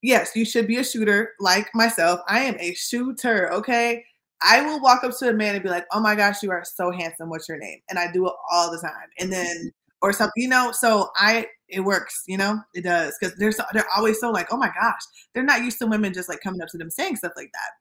[0.02, 2.20] yes, you should be a shooter like myself.
[2.28, 4.06] I am a shooter, okay?
[4.44, 6.66] I will walk up to a man and be like, "Oh my gosh, you are
[6.66, 7.30] so handsome.
[7.30, 9.08] What's your name?" And I do it all the time.
[9.18, 9.72] And then
[10.04, 10.72] or something, you know.
[10.72, 14.48] So I, it works, you know, it does because they're so, they're always so like,
[14.52, 15.02] "Oh my gosh,"
[15.34, 17.72] they're not used to women just like coming up to them saying stuff like that.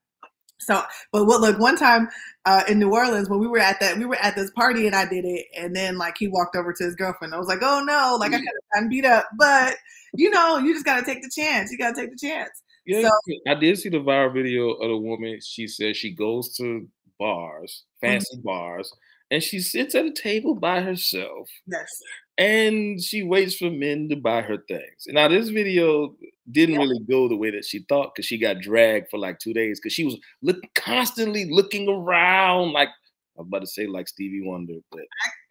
[0.61, 1.41] So, but what?
[1.41, 2.09] Look, one time
[2.47, 4.95] uh, in New Orleans when we were at that, we were at this party and
[4.95, 7.35] I did it, and then like he walked over to his girlfriend.
[7.35, 9.75] I was like, "Oh no!" Like I could have gotten beat up, but
[10.15, 11.71] you know, you just gotta take the chance.
[11.73, 12.63] You gotta take the chance.
[12.87, 13.09] Yeah,
[13.49, 15.39] I did see the viral video of the woman.
[15.43, 18.93] She says she goes to bars, fancy bars,
[19.33, 21.89] and she sits at a table by herself Yes.
[22.37, 25.07] and she waits for men to buy her things.
[25.09, 26.15] Now, this video
[26.51, 29.55] didn't really go the way that she thought because she got dragged for like two
[29.55, 32.91] days because she was look, constantly looking around like
[33.39, 35.01] I'm about to say like Stevie Wonder, but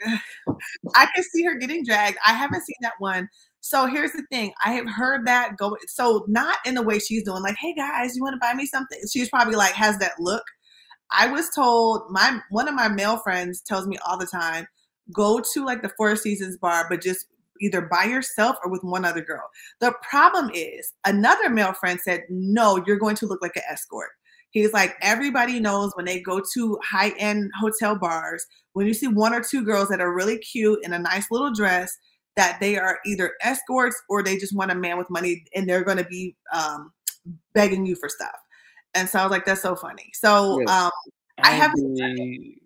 [0.96, 2.17] I can see her getting dragged.
[2.26, 3.28] I haven't seen that one.
[3.62, 4.54] So here's the thing.
[4.63, 8.15] I have heard that go so not in the way she's doing, like, hey guys,
[8.15, 9.00] you want to buy me something?
[9.12, 10.44] She's probably like has that look.
[11.12, 14.67] I was told my one of my male friends tells me all the time,
[15.13, 17.26] go to like the Four Seasons bar, but just
[17.62, 19.50] either by yourself or with one other girl.
[19.80, 24.10] The problem is another male friend said, no, you're going to look like an escort.
[24.50, 29.08] He's like, everybody knows when they go to high end hotel bars, when you see
[29.08, 31.95] one or two girls that are really cute in a nice little dress,
[32.36, 35.84] that they are either escorts or they just want a man with money and they're
[35.84, 36.91] going to be um,
[37.54, 38.36] begging you for stuff.
[38.93, 40.12] And so I was like, that's so funny.
[40.13, 40.69] So Yes.
[40.69, 40.91] um,
[41.43, 42.58] I haven't- agree.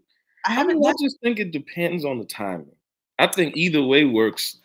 [0.45, 2.75] I I haven't mean, I just think it depends on the timing.
[3.17, 4.57] I think either way works.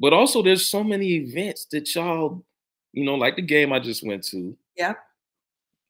[0.00, 2.44] But also, there's so many events that y'all,
[2.92, 4.98] you know, like the game I just went to, Yep.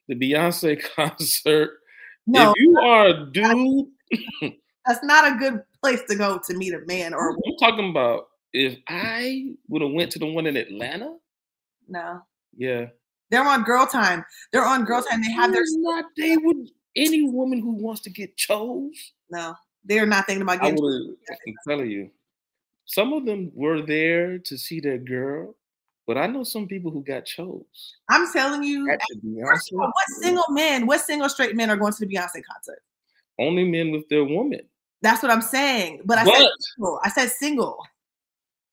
[0.09, 1.79] the Beyonce concert.
[2.26, 3.87] No, If you are a dude,
[4.87, 7.88] that's not a good place to go to meet a man or a I'm talking
[7.90, 11.16] about if I would have went to the one in Atlanta,
[11.88, 12.20] no.
[12.57, 12.87] yeah,
[13.31, 14.25] They're on girl time.
[14.53, 15.23] They're on girl time.
[15.23, 16.07] They have their not.
[16.16, 19.12] They would any woman who wants to get chose.
[19.31, 19.55] no.
[19.83, 20.83] They're not thinking about I getting.
[20.83, 21.16] would.
[21.31, 22.11] I'm telling you,
[22.85, 25.55] some of them were there to see their girl,
[26.07, 27.97] but I know some people who got chose.
[28.11, 28.90] I'm telling you.
[28.90, 31.99] At the First of all, what single men, what single straight men are going to
[32.07, 32.83] the Beyonce concert?
[33.38, 34.61] only men with their woman.
[35.01, 36.03] That's what I'm saying.
[36.05, 37.01] But I But said single.
[37.03, 37.79] I said single.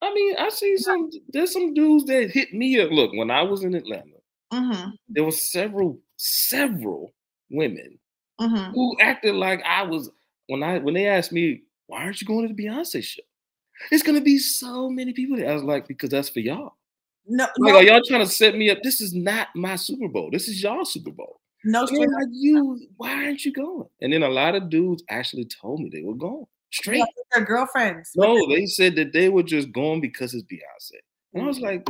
[0.02, 1.10] I mean, I see some.
[1.30, 2.92] There's some dudes that hit me up.
[2.92, 4.17] Look, when I was in Atlanta,
[4.54, 4.90] Mm-hmm.
[5.10, 7.14] there were several, several
[7.50, 7.98] women
[8.40, 8.72] Mm-hmm.
[8.74, 10.12] who acted like I was
[10.46, 13.24] when I when they asked me, why aren't you going to the Beyonce show?
[13.90, 15.50] It's gonna be so many people there.
[15.50, 16.76] I was like, because that's for y'all.
[17.26, 18.78] No, Like, no, are y'all trying to set me up?
[18.84, 20.30] This is not my Super Bowl.
[20.32, 21.42] This is y'all Super Bowl.
[21.66, 23.88] no straight like, you, why aren't you going?
[24.02, 27.00] And then a lot of dudes actually told me they were going straight.
[27.00, 28.12] with their girlfriends.
[28.16, 31.00] No, they said that they were just going because it's Beyonce.
[31.34, 31.90] And I was like,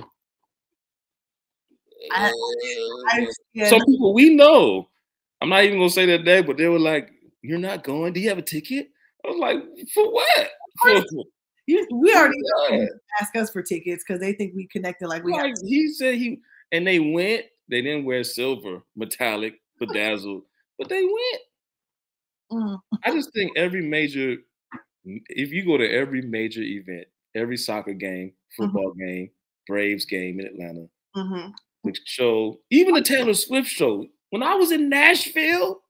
[2.12, 2.32] I-
[3.10, 4.90] I, yeah, some people we know.
[5.42, 8.14] I'm not even gonna say that name, but they were like, "You're not going?
[8.14, 8.90] Do you have a ticket?"
[9.26, 9.58] I was like,
[9.94, 10.50] "For what?"
[10.82, 11.04] For,
[11.68, 12.86] you, we already know Yeah.
[13.22, 16.40] ask us for tickets because they think we connected like we like he said he
[16.72, 17.46] and they went.
[17.70, 20.44] They didn't wear silver, metallic, bedazzled,
[20.80, 21.42] but they went.
[22.52, 22.80] Mm.
[23.04, 24.38] I just think every major,
[25.04, 29.30] if you go to every major event, every soccer game, football game,
[29.68, 31.54] Braves game in Atlanta, hmm the
[32.06, 34.06] show, even the Taylor Swift show.
[34.30, 35.82] When I was in Nashville,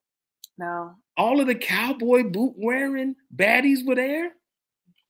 [0.57, 0.95] No.
[1.17, 4.31] all of the cowboy boot wearing baddies were there.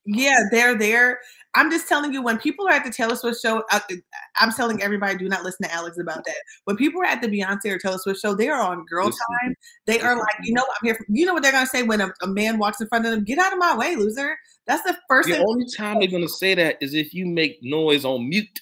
[0.10, 1.20] Yeah, they're there.
[1.54, 3.82] I'm just telling you, when people are at the Taylor Swift show, I,
[4.40, 6.36] I'm telling everybody, do not listen to Alex about that.
[6.64, 9.56] When people are at the Beyonce or Taylor Swift show, they are on girl time.
[9.86, 10.96] They are like, you know, I'm here.
[10.96, 13.12] For, you know what they're gonna say when a, a man walks in front of
[13.12, 13.26] them?
[13.26, 14.38] Get out of my way, loser.
[14.66, 18.06] That's the first The only time they're gonna say that is if you make noise
[18.06, 18.62] on mute.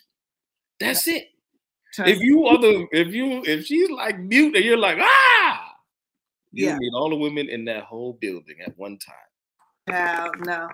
[0.79, 1.27] That's it.
[1.95, 5.71] Trust If you are the if you if she's like mute and you're like ah,
[6.51, 6.77] you Yeah.
[6.77, 9.15] meet all the women in that whole building at one time.
[9.87, 10.67] No, no.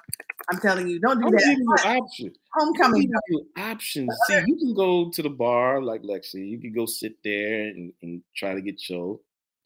[0.50, 1.98] I'm telling you, don't do I'm giving you that.
[1.98, 2.38] options.
[2.58, 3.02] I'm Homecoming.
[3.02, 4.18] giving you options.
[4.28, 6.48] See, you can go to the bar like Lexi.
[6.48, 9.20] You can go sit there and, and try to get your.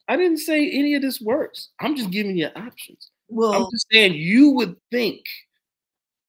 [0.08, 1.70] I didn't say any of this works.
[1.80, 3.12] I'm just giving you options.
[3.28, 5.22] Well, I'm just saying you would think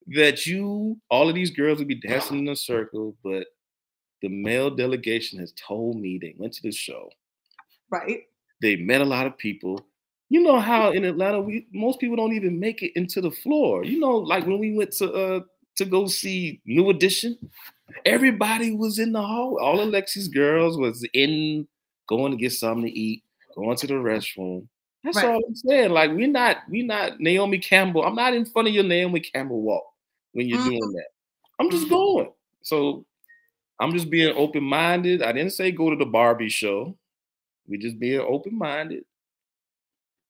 [0.08, 3.46] that you, all of these girls would be dancing in a circle, but
[4.22, 7.10] the male delegation has told me they went to the show.
[7.90, 8.22] right.
[8.62, 9.86] They met a lot of people.
[10.30, 13.84] You know how in Atlanta, we most people don't even make it into the floor.
[13.84, 15.40] You know, like when we went to uh
[15.76, 17.38] to go see New Edition,
[18.04, 19.58] everybody was in the hall.
[19.60, 21.68] All of Lexi's girls was in
[22.08, 23.22] going to get something to eat,
[23.54, 24.66] going to the restroom.
[25.04, 25.26] That's Right.
[25.26, 25.90] all I'm saying.
[25.90, 28.02] Like we're not, we're not Naomi Campbell.
[28.04, 29.84] I'm not in front of your Naomi Campbell walk
[30.32, 30.64] when you're Mhm.
[30.64, 31.06] doing that.
[31.60, 31.90] I'm just Mhm.
[31.90, 32.32] going.
[32.62, 33.04] So
[33.80, 35.22] I'm just being open minded.
[35.22, 36.96] I didn't say go to the Barbie show.
[37.68, 39.04] We just being open minded.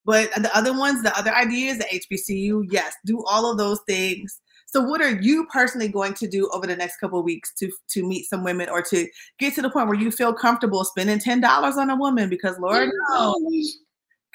[0.04, 3.80] But uh, the other ones, the other ideas, the HBCU, yes, do all of those
[3.86, 4.40] things.
[4.66, 7.70] So, what are you personally going to do over the next couple of weeks to
[7.90, 9.06] to meet some women or to
[9.38, 12.28] get to the point where you feel comfortable spending ten dollars on a woman?
[12.28, 13.78] Because Lord knows,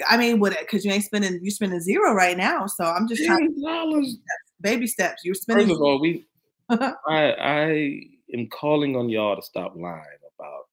[0.10, 0.58] I mean, what?
[0.60, 2.66] Because you ain't spending, you spending zero right now.
[2.66, 4.18] So I'm just trying dollars.
[4.60, 5.22] baby steps.
[5.24, 5.68] You're spending.
[5.68, 6.26] First of all, we
[6.70, 8.02] I I
[8.34, 10.04] am calling on y'all to stop lying
[10.36, 10.68] about.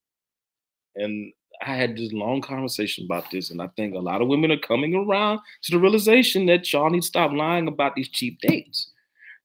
[0.96, 1.32] And
[1.64, 4.58] I had this long conversation about this, and I think a lot of women are
[4.58, 8.92] coming around to the realization that y'all need to stop lying about these cheap dates.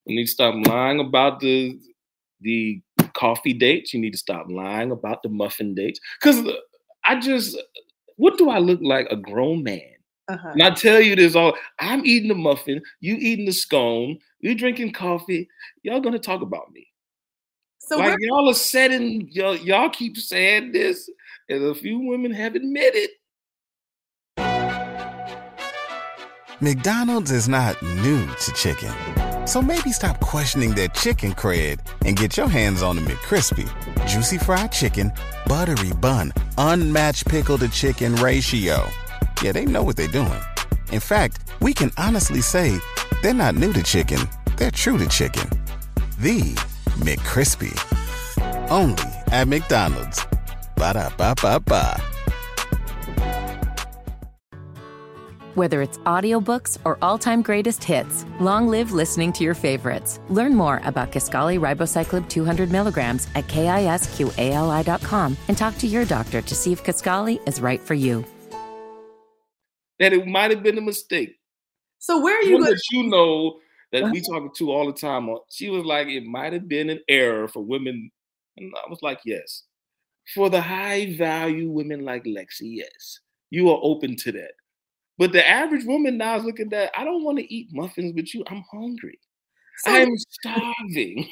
[0.05, 1.79] You need to stop lying about the
[2.41, 2.81] the
[3.13, 3.93] coffee dates.
[3.93, 5.99] You need to stop lying about the muffin dates.
[6.19, 6.45] Because
[7.05, 7.57] I just,
[8.17, 9.07] what do I look like?
[9.09, 9.81] A grown man.
[10.27, 10.49] uh-huh.
[10.53, 14.55] And I tell you this all, I'm eating the muffin, you eating the scone, you
[14.55, 15.49] drinking coffee.
[15.83, 16.87] Y'all gonna talk about me.
[17.85, 21.09] So like y'all are setting y'all, y'all keep saying this,
[21.49, 23.09] and a few women have admitted.
[26.61, 28.93] McDonald's is not new to chicken.
[29.45, 33.67] So maybe stop questioning their chicken cred and get your hands on the McCrispy.
[34.07, 35.11] Juicy fried chicken,
[35.45, 38.89] buttery bun, unmatched pickle to chicken ratio.
[39.41, 40.39] Yeah, they know what they're doing.
[40.93, 42.79] In fact, we can honestly say
[43.21, 44.19] they're not new to chicken,
[44.55, 45.49] they're true to chicken.
[46.19, 46.57] The
[46.99, 47.73] McCrispy.
[48.69, 50.25] Only at McDonald's.
[50.75, 52.01] Ba da ba ba ba.
[55.55, 60.19] Whether it's audiobooks or all-time greatest hits, long live listening to your favorites.
[60.29, 66.55] Learn more about Kisqali Ribociclib 200 milligrams at kisqali.com and talk to your doctor to
[66.55, 68.25] see if Kisqali is right for you.
[69.99, 71.35] That it might have been a mistake.
[71.99, 72.77] so where are you One going?
[72.91, 73.59] you know
[73.93, 75.29] that we talking to all the time.
[75.49, 78.11] She was like, it might have been an error for women.
[78.57, 79.63] And I was like, yes.
[80.33, 83.19] For the high value women like Lexi, yes.
[83.49, 84.53] You are open to that.
[85.17, 88.33] But the average woman now is looking at, I don't want to eat muffins with
[88.33, 88.43] you.
[88.47, 89.19] I'm hungry.
[89.79, 91.27] So, I am starving.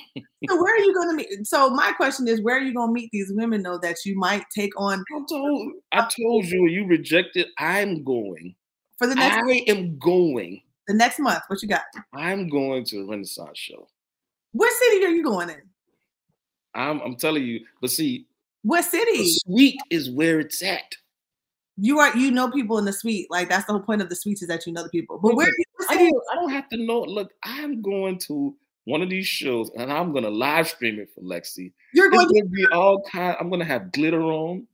[0.47, 1.47] so where are you going to meet?
[1.47, 4.17] So my question is, where are you going to meet these women though that you
[4.17, 7.47] might take on I told I told you you rejected.
[7.57, 8.55] I'm going.
[8.97, 10.61] for the next I am going.
[10.87, 11.41] The next month?
[11.47, 11.81] What you got?
[12.13, 13.87] I'm going to the Renaissance show.
[14.53, 15.61] What city are you going in?
[16.73, 18.25] I'm I'm telling you, but see,
[18.63, 19.25] What the city?
[19.27, 20.95] suite is where it's at.
[21.77, 23.27] You are you know people in the suite.
[23.29, 25.19] Like that's the whole point of the suites is that you know the people.
[25.21, 25.65] But where are you?
[25.89, 27.01] I don't, I don't have to know.
[27.01, 28.55] Look, I'm going to
[28.85, 31.73] one of these shows, and I'm gonna live stream it for Lexi.
[31.93, 33.35] You're going to gonna be all kind.
[33.39, 34.67] I'm gonna have glitter on.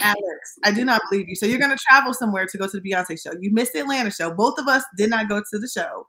[0.00, 0.58] Alex.
[0.64, 1.34] I do not believe you.
[1.36, 3.32] So you're going to travel somewhere to go to the Beyonce show.
[3.40, 4.32] You missed the Atlanta show.
[4.34, 6.06] Both of us did not go to the show.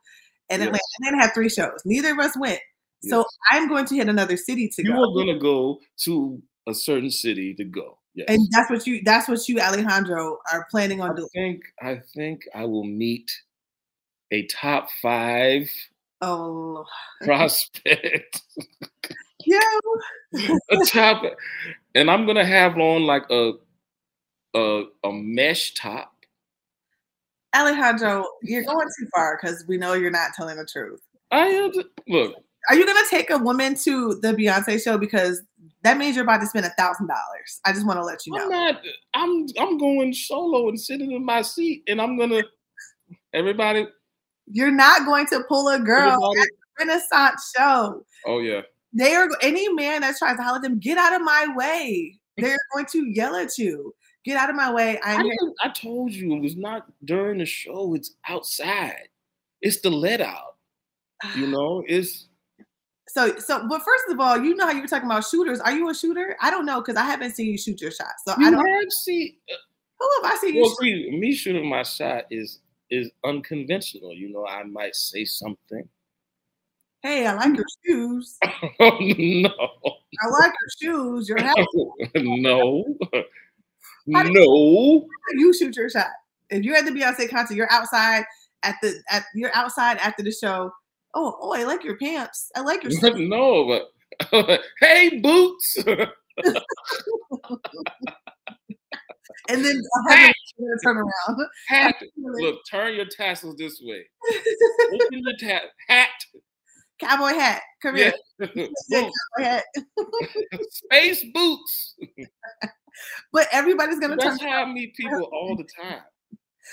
[0.49, 0.67] And Yes.
[0.67, 1.79] Atlanta, Atlanta had three shows.
[1.85, 2.59] Neither of us went.
[3.03, 3.25] So Yes.
[3.51, 4.95] I'm going to hit another city to You go.
[4.97, 7.99] You are gonna go to a certain city to go.
[8.15, 8.25] Yes.
[8.29, 11.29] And that's what you that's what you, Alejandro, are planning on I doing.
[11.35, 13.29] think I think I will meet
[14.31, 15.69] a top five
[16.21, 16.83] Oh
[17.21, 18.41] prospect.
[19.45, 19.59] yeah.
[20.71, 21.21] a top,
[21.93, 23.51] and I'm gonna have on like a
[24.55, 26.13] a a mesh top.
[27.55, 31.01] Alejandro, you're going too far because we know you're not telling the truth.
[31.31, 31.71] I am
[32.07, 32.35] look.
[32.69, 34.97] Are you gonna take a woman to the Beyonce show?
[34.97, 35.41] Because
[35.83, 37.61] that means you're about to spend a thousand dollars.
[37.65, 38.43] I just want to let you know.
[38.43, 38.81] I'm not.
[39.13, 42.43] I'm I'm going solo and sitting in my seat, and I'm gonna.
[43.33, 43.87] Everybody,
[44.47, 48.03] You're not going to pull a girl at the Renaissance show.
[48.25, 48.61] Oh yeah.
[48.93, 52.17] They are any man that tries to holler at them, get out of my way.
[52.37, 53.93] They're going to yell at you.
[54.27, 54.99] Get out of my way.
[54.99, 57.93] I, I'm didn't- I told you it was not during the show.
[57.93, 59.07] It's outside.
[59.61, 60.57] It's the let out.
[61.37, 61.49] You ah.
[61.49, 62.27] know, it's
[63.07, 65.61] So, so, but first of all, you know how you were talking about shooters.
[65.61, 66.35] Are you a shooter?
[66.41, 68.11] I don't know because I haven't seen you shoot your shot.
[68.25, 68.67] So I don't.
[68.67, 69.37] have see.
[69.49, 69.55] Uh,
[69.97, 71.17] Who have I seen you shoot?
[71.17, 72.59] me shooting my shot is
[72.89, 74.13] is unconventional.
[74.13, 75.87] You know, I might say something.
[77.01, 78.37] Hey, I like your shoes.
[78.43, 79.49] oh no,
[80.21, 81.29] I like your shoes.
[81.29, 81.55] Your hat.
[82.15, 82.83] no,
[84.07, 85.07] no.
[85.33, 86.07] You shoot your shot.
[86.49, 88.23] If you're at the Beyonce concert, you're outside
[88.63, 90.71] at the at you're outside after the show.
[91.13, 92.51] Oh, oh, I like your pants.
[92.55, 92.91] I like your.
[93.27, 93.81] no,
[94.31, 95.77] but hey, boots.
[99.49, 99.81] And then
[100.83, 101.47] turn around.
[101.67, 101.95] hat.
[102.17, 104.05] Look, turn your tassels this way.
[104.29, 106.09] Open the ta- hat.
[106.99, 107.61] Cowboy hat.
[107.81, 108.13] Come here.
[108.39, 108.47] Yeah.
[108.47, 108.69] Boom.
[108.91, 109.63] cowboy hat.
[110.69, 111.95] Space boots.
[113.31, 114.31] But everybody's gonna turn.
[114.31, 116.01] That's how I meet people all the time.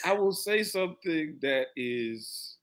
[0.05, 2.57] I will say something that is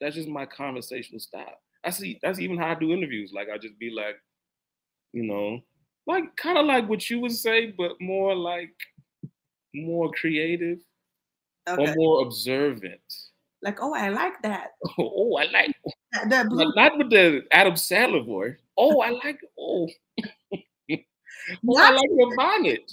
[0.00, 1.58] that's just my conversational style.
[1.84, 3.32] I see that's even how I do interviews.
[3.34, 4.16] Like I just be like,
[5.12, 5.60] you know,
[6.06, 8.74] like kind of like what you would say, but more like
[9.74, 10.78] more creative
[11.66, 13.00] or more observant.
[13.62, 14.72] Like, oh, I like that.
[14.98, 15.74] Oh, oh, I like
[16.12, 18.56] That, that blue not, with the Adam Sandler voice.
[18.76, 19.88] Oh, I like oh.
[19.88, 19.88] oh
[21.50, 22.92] I Not like your bonnet.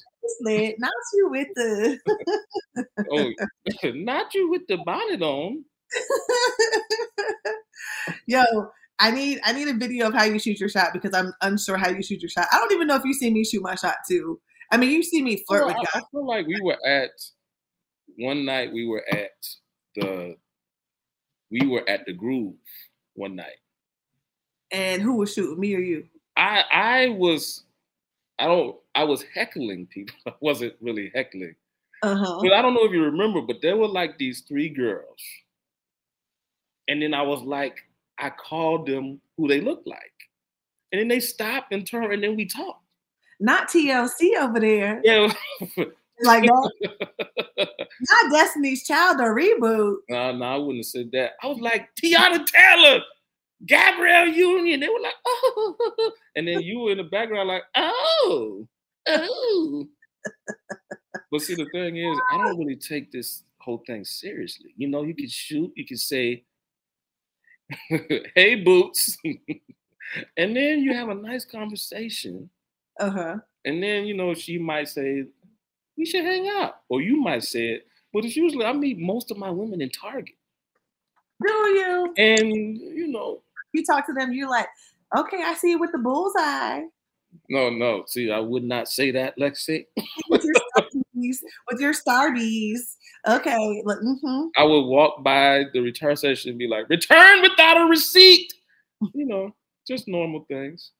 [0.79, 1.99] not you with the.
[3.11, 3.31] Oh,
[3.93, 5.63] not you with the bonnet on.
[8.27, 8.43] Yo,
[8.99, 11.77] I need I need a video of how you shoot your shot because I'm unsure
[11.77, 12.47] how you shoot your shot.
[12.51, 14.39] I don't even know if you see me shoot my shot too.
[14.71, 16.03] I mean, you see me flirt Well, with I, guys.
[16.03, 17.09] I feel like we were at
[18.17, 18.71] one night.
[18.71, 19.31] We were at
[19.95, 20.35] the
[21.51, 22.55] we were at the Groove
[23.15, 23.57] one night.
[24.71, 26.05] And who was shooting me or you?
[26.37, 27.63] I I was
[28.41, 30.15] I don't I was heckling people.
[30.27, 31.55] I wasn't really heckling,
[32.01, 32.39] Uh huh.
[32.41, 33.41] but I don't know if you remember.
[33.41, 35.21] But there were like these three girls,
[36.87, 37.77] and then I was like,
[38.17, 39.99] I called them who they looked like,
[40.91, 42.83] and then they stopped and turned, and then we talked.
[43.39, 45.01] Not TLC over there.
[45.03, 45.31] Yeah.
[46.23, 46.69] Like that.
[47.99, 49.95] not Destiny's Child or reboot.
[50.07, 51.31] No, no, I wouldn't have said that.
[51.41, 53.01] I was like, Teyana Taylor,
[53.65, 54.79] Gabrielle Union.
[54.79, 56.11] They were like, oh.
[56.35, 58.67] And then you were in the background like, oh,
[59.07, 59.87] oh.
[61.31, 64.73] but see, the thing is, I don't really take this whole thing seriously.
[64.77, 66.43] You know, you can shoot, you can say,
[68.35, 69.17] hey, Boots.
[70.37, 72.49] and then you have a nice conversation.
[72.99, 73.35] Uh huh.
[73.65, 75.25] And then, you know, she might say,
[75.97, 76.81] we should hang out.
[76.89, 77.87] Or you might say it.
[78.13, 80.35] But it's usually, I meet most of my women in Target.
[81.41, 82.13] Do you?
[82.17, 83.41] And you know,
[83.73, 84.67] You talk to them, you're like,
[85.17, 86.81] okay, I see you with the bullseye.
[87.49, 88.03] no, no.
[88.07, 89.85] See, I would not say that, Lexi.
[90.29, 91.37] With your starbies.
[91.69, 92.79] with your starbies.
[93.27, 93.83] Okay.
[93.85, 94.47] Mm-hmm.
[94.57, 98.51] I would walk by the return session and be like, "Return without a receipt."
[99.13, 99.55] You know,
[99.87, 100.91] just normal things.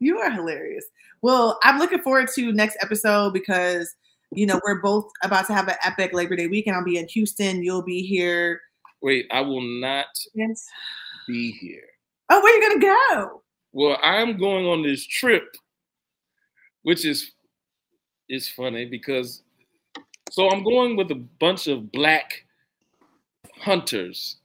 [0.00, 0.84] You are hilarious.
[1.22, 3.94] Well, I'm looking forward to next episode because
[4.32, 6.76] you know we're both about to have an epic Labor Day weekend.
[6.76, 7.62] I'll be in Houston.
[7.62, 8.60] You'll be here.
[9.02, 10.66] Wait, I will not Yes.
[11.28, 11.84] be here.
[12.28, 13.42] Oh, where you gonna go?
[13.72, 15.56] Well, I'm going on this trip,
[16.82, 17.32] which is
[18.28, 19.42] is funny because
[20.30, 22.44] so I'm going with a bunch of black
[23.60, 24.38] hunters.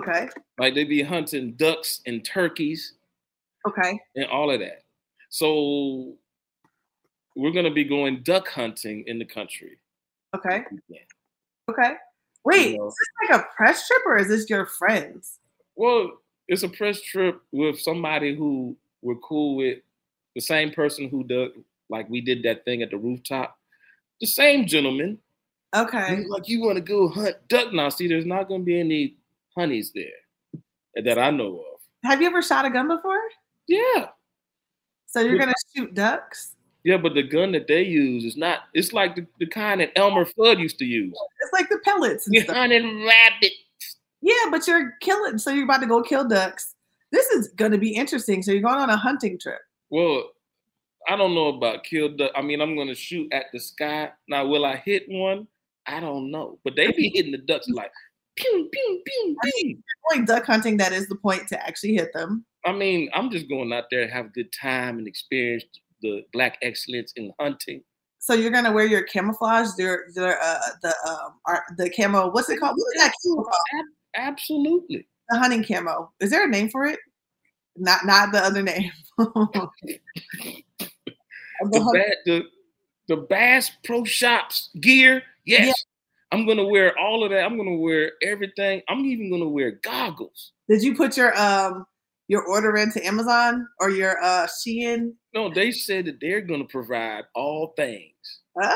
[0.00, 0.28] Okay.
[0.58, 2.94] Like they be hunting ducks and turkeys.
[3.66, 3.98] Okay.
[4.16, 4.82] and all of that.
[5.30, 6.14] So
[7.36, 9.78] we're gonna be going duck hunting in the country.
[10.34, 10.64] Okay.
[10.88, 10.98] Yeah.
[11.70, 11.94] Okay.
[12.44, 12.88] Wait, You know.
[12.88, 15.38] is this like a press trip or is this your friends?
[15.76, 16.10] Well,
[16.48, 19.78] it's a press trip with somebody who we're cool with,
[20.34, 21.50] the same person who does
[21.88, 23.58] like we did that thing at the rooftop,
[24.20, 25.18] the same gentleman.
[25.74, 26.24] Okay.
[26.28, 27.88] Like, you want to go hunt duck now?
[27.88, 29.16] See, there's not going to be any
[29.56, 31.80] honeys there that I know of.
[32.04, 33.20] Have you ever shot a gun before?
[33.66, 34.08] Yeah,
[35.06, 36.54] So you're gonna shoot ducks?
[36.84, 38.60] yeah, but the gun that they use is not.
[38.74, 41.16] It's like the, the kind that Elmer Fudd used to use.
[41.40, 42.56] It's like the pellets and You're stuff.
[42.56, 43.52] hunting rabbit.
[44.24, 45.36] Yeah, but you're killing.
[45.36, 46.74] So you're about to go kill ducks.
[47.12, 48.42] This is gonna be interesting.
[48.42, 49.60] So you're going on a hunting trip.
[49.90, 50.30] Well,
[51.06, 52.32] I don't know about kill duck.
[52.34, 54.10] I mean, I'm going to shoot at the sky.
[54.26, 55.46] Now, will I hit one?
[55.86, 56.58] I don't know.
[56.64, 57.92] But they be hitting the ducks like
[58.36, 59.78] pew pew pew pew.
[60.08, 62.46] Going duck hunting, that is the point to actually hit them.
[62.64, 65.64] I mean, I'm just going out there and have a good time and experience
[66.00, 67.82] the black excellence in hunting.
[68.18, 72.30] So you're gonna wear your camouflage, your your uh the um ar- the camo.
[72.30, 72.78] What's it called?
[72.78, 73.54] What's that camo called?
[73.74, 73.84] Ab-
[74.14, 75.06] absolutely.
[75.28, 76.12] The hunting camo.
[76.20, 76.98] Is there a name for it?
[77.76, 78.90] Not not the other name.
[81.62, 82.42] The The, ba- the,
[83.08, 85.66] the Bass Pro Shops gear, yes.
[85.66, 85.72] Yeah.
[86.32, 87.44] I'm to wear all of that.
[87.44, 88.82] I'm to wear everything.
[88.88, 90.52] I'm even to wear goggles.
[90.68, 91.86] Did you put your um
[92.26, 95.12] your order into Amazon or your uh Shein?
[95.32, 98.14] No, they said that they're to provide all things.
[98.60, 98.68] So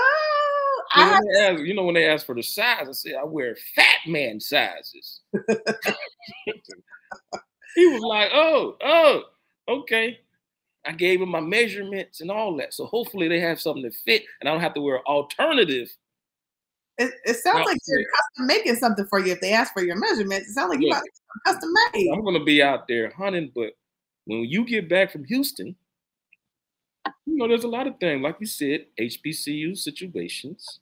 [0.95, 3.57] I have, ask- you know, when they ask for the size, I said I wear
[3.75, 5.21] fat man sizes.
[7.75, 9.23] he was like, "Oh, oh,
[9.69, 10.21] okay."
[10.87, 14.23] I gave him my measurements and all that, so hopefully they have something to fit,
[14.41, 15.91] and I don't have to wear alternative.
[16.99, 19.97] it, it sounds like you're custom making something for you if they ask for your
[19.97, 20.49] measurements.
[20.49, 20.97] It sounds like you Look.
[20.97, 22.11] about to get some custom made.
[22.13, 23.73] I'm gonna be out there hunting, but
[24.25, 25.77] when you get back from Houston,
[27.31, 30.81] you know, there's a lot of things, like you said, HBCU situations.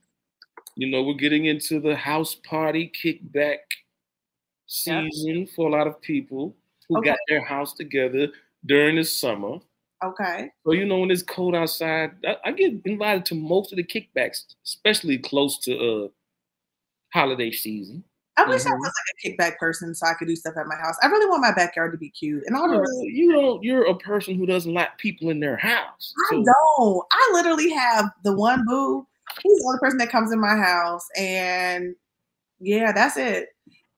[0.77, 3.59] You know, we're getting into the house party kickback
[4.67, 6.57] season for a lot of people
[6.89, 7.03] who Okay.
[7.03, 8.29] got their house together
[8.65, 9.59] during the summer.
[10.03, 10.53] Okay.
[10.67, 13.85] So you know, when it's cold outside, I, I get invited to most of the
[13.85, 16.09] kickbacks, especially close to uh
[17.13, 18.05] holiday season.
[18.39, 18.79] I wish I Mhm.
[18.81, 20.97] was like a kickback person so I could do stuff at my house.
[21.03, 22.43] I really want my backyard to be cute.
[22.47, 23.63] And all Well, you don't.
[23.63, 26.15] You're a person who doesn't like people in their house.
[26.31, 27.05] I don't.
[27.11, 29.07] I literally have the one boo.
[29.43, 31.95] He's the only person that comes in my house, and
[32.61, 33.49] yeah, that's it.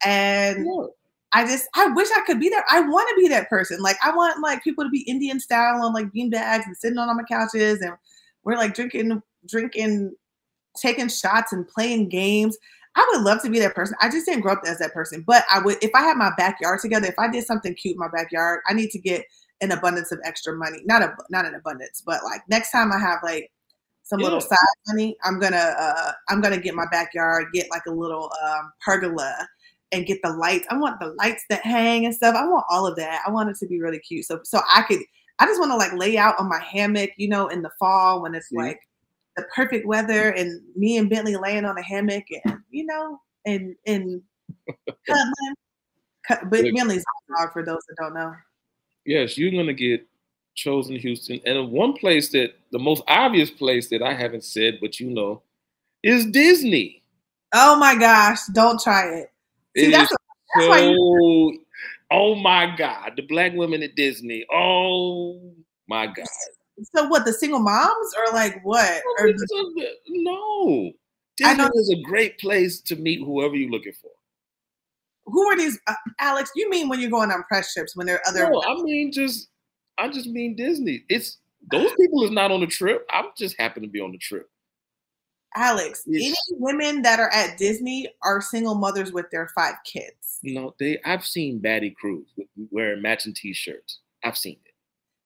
[0.05, 0.87] And Yeah.
[1.33, 2.65] I just, I wish I could be that.
[2.71, 3.81] I want to be that person.
[3.81, 6.97] Like, I want like people to be Indian style on like bean bags and sitting
[6.99, 7.93] on all my couches, and
[8.45, 10.15] we're like drinking, drinking,
[10.77, 12.57] taking shots and playing games.
[12.97, 13.97] I would love to be that person.
[14.01, 16.31] I just didn't grow up as that person, but I would if I had my
[16.37, 17.07] backyard together.
[17.07, 19.25] If I did something cute in my backyard, I need to get
[19.61, 20.79] an abundance of extra money.
[20.85, 23.51] Not a not an abundance, but like next time I have like
[24.05, 24.59] some little side
[24.89, 29.47] money, I'm gonna uh I'm gonna get my backyard, get like a little um pergola
[29.93, 30.67] and get the lights.
[30.71, 32.35] I want the lights that hang and stuff.
[32.37, 33.23] I want all of that.
[33.27, 34.25] I want it to be really cute.
[34.27, 35.01] So so I could
[35.39, 38.23] I just want to like lay out on my hammock, you know, in the fall
[38.23, 38.59] when it's Mhm.
[38.67, 38.81] like
[39.37, 43.75] the perfect weather and me and Bentley laying on a hammock and you know and
[43.87, 44.23] and
[45.07, 45.55] cuddling.
[46.27, 46.73] Cu- But a
[47.39, 48.33] dog for those that don't know.
[49.07, 50.07] yes, you're gonna get
[50.55, 51.41] chosen Houston.
[51.47, 55.43] And one place that the most obvious place that I haven't said, but you know,
[56.03, 57.03] is Disney.
[57.55, 59.33] Oh my gosh, don't try it.
[59.77, 60.11] See, It that's,
[60.55, 61.65] that's why you
[62.11, 64.45] oh my god, the black women at Disney.
[64.53, 65.55] Oh
[65.89, 66.27] my god.
[66.95, 69.03] so what, the single moms or like what?
[69.19, 70.93] Or Because the, of the- uh, no.
[71.39, 74.11] Disney is a great place to meet whoever you're looking for.
[75.27, 78.17] who are these uh, Alex, you mean when you're going on press trips when there
[78.17, 79.49] are other No, I mean just
[79.99, 81.05] I just mean Disney.
[81.09, 81.39] It's
[81.71, 83.05] those people is not on the trip.
[83.11, 84.49] I'm just happen to be on the trip.
[85.57, 86.27] Alex, Yes.
[86.51, 90.39] any women that are at Disney are single mothers with their five kids.
[90.43, 92.27] You know, they I've seen Batty Cruz
[92.71, 94.01] wearing matching t-shirts.
[94.25, 94.73] I've seen it.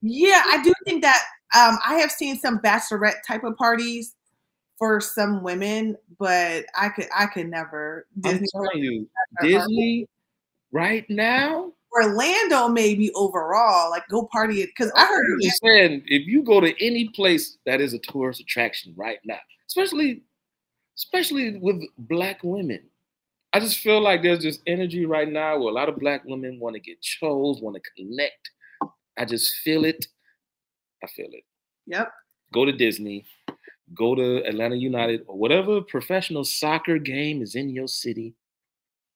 [0.00, 1.22] Yeah, I do think that
[1.54, 4.14] um, I have seen some bachelorette type of parties
[4.82, 9.08] for some women, but I could I could never I'm Disney telling you,
[9.40, 10.08] Disney
[10.72, 11.72] right now.
[11.92, 16.60] Orlando maybe overall like go party it because I heard I'm saying, if you go
[16.60, 20.22] to any place that is a tourist attraction right now, especially
[20.96, 22.80] especially with black women,
[23.52, 26.58] I just feel like there's this energy right now where a lot of black women
[26.58, 28.50] want to get chose, want to connect.
[29.16, 30.04] I just feel it.
[31.04, 31.44] I feel it.
[31.86, 32.10] Yep.
[32.52, 33.24] Go to Disney,
[33.94, 38.34] go to Atlanta United, or whatever professional soccer game is in your city.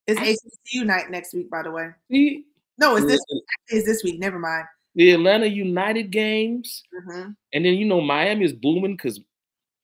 [0.06, 1.90] It's HBCU night next week, by the way.
[2.78, 3.20] No, it's this
[3.68, 4.20] it's this week.
[4.20, 4.64] Never mind.
[4.94, 9.20] the Atlanta United games, hmm and then you know Miami is booming because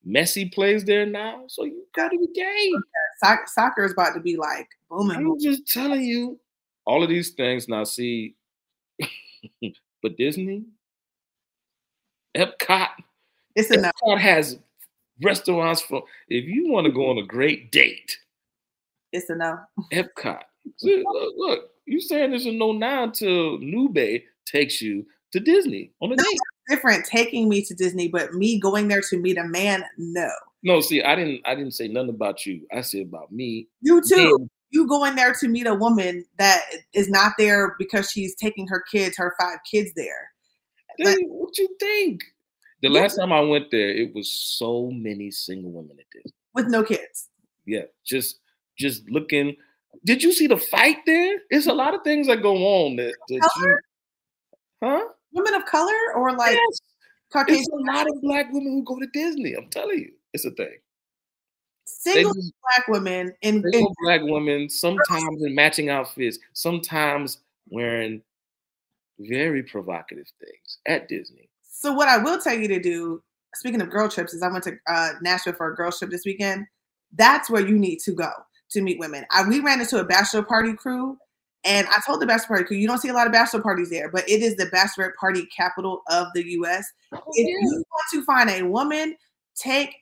[0.06, 1.44] Messi plays there now.
[1.48, 2.82] So you go to the game.
[3.22, 5.16] Soc- soccer is about to be like booming.
[5.16, 6.38] I'm just telling you
[6.84, 7.68] all of these things.
[7.68, 8.34] Now, see,
[10.02, 10.64] but Disney,
[12.36, 12.88] Epcot,
[13.54, 13.92] It's enough.
[14.04, 14.58] Epcot has
[15.22, 18.16] restaurants for if you want to go on a great date.
[19.12, 19.58] It's a no.
[19.92, 20.42] Epcot.
[20.78, 25.92] See, look, look, you saying there's a no now until Nube takes you to Disney
[26.00, 26.22] on a No.
[26.22, 26.38] date.
[26.68, 30.30] Different taking me to Disney, but me going there to meet a man, no.
[30.62, 32.66] No, see, I didn't I didn't say nothing about you.
[32.72, 33.66] I said about me.
[33.80, 34.36] You too.
[34.38, 36.62] And You going there to meet a woman that
[36.94, 40.30] is not there because she's taking her kids, her five kids there.
[40.98, 42.22] Hey, what you think?
[42.82, 46.34] The last time I went there, it was so many single women at Disney.
[46.52, 47.28] with no kids.
[47.64, 48.40] Yeah, just
[48.76, 49.56] just looking.
[50.04, 51.38] Did you see the fight there?
[51.50, 53.78] It's a lot of things that go on that, that you,
[54.82, 55.04] huh?
[55.32, 56.80] Women of color or like yes,
[57.32, 59.54] Caucasian it's a lot of black women who go to Disney.
[59.54, 60.76] I'm telling you, it's a thing.
[61.84, 68.22] Single just- black women in, in single black women, sometimes in matching outfits, sometimes wearing
[69.20, 71.48] very provocative things at Disney.
[71.82, 73.20] So what I will tell you to do,
[73.56, 76.24] speaking of girl trips, is I went to uh, Nashville for a girl trip this
[76.24, 76.64] weekend.
[77.12, 78.30] That's where you need to go
[78.70, 79.26] to meet women.
[79.32, 81.18] I, we ran into a bachelor party crew,
[81.64, 83.90] and I told the bachelor party crew, you don't see a lot of bachelor parties
[83.90, 86.86] there, but it is the bachelorette party capital of the U.S.
[87.10, 89.16] If you want to find a woman,
[89.56, 89.92] take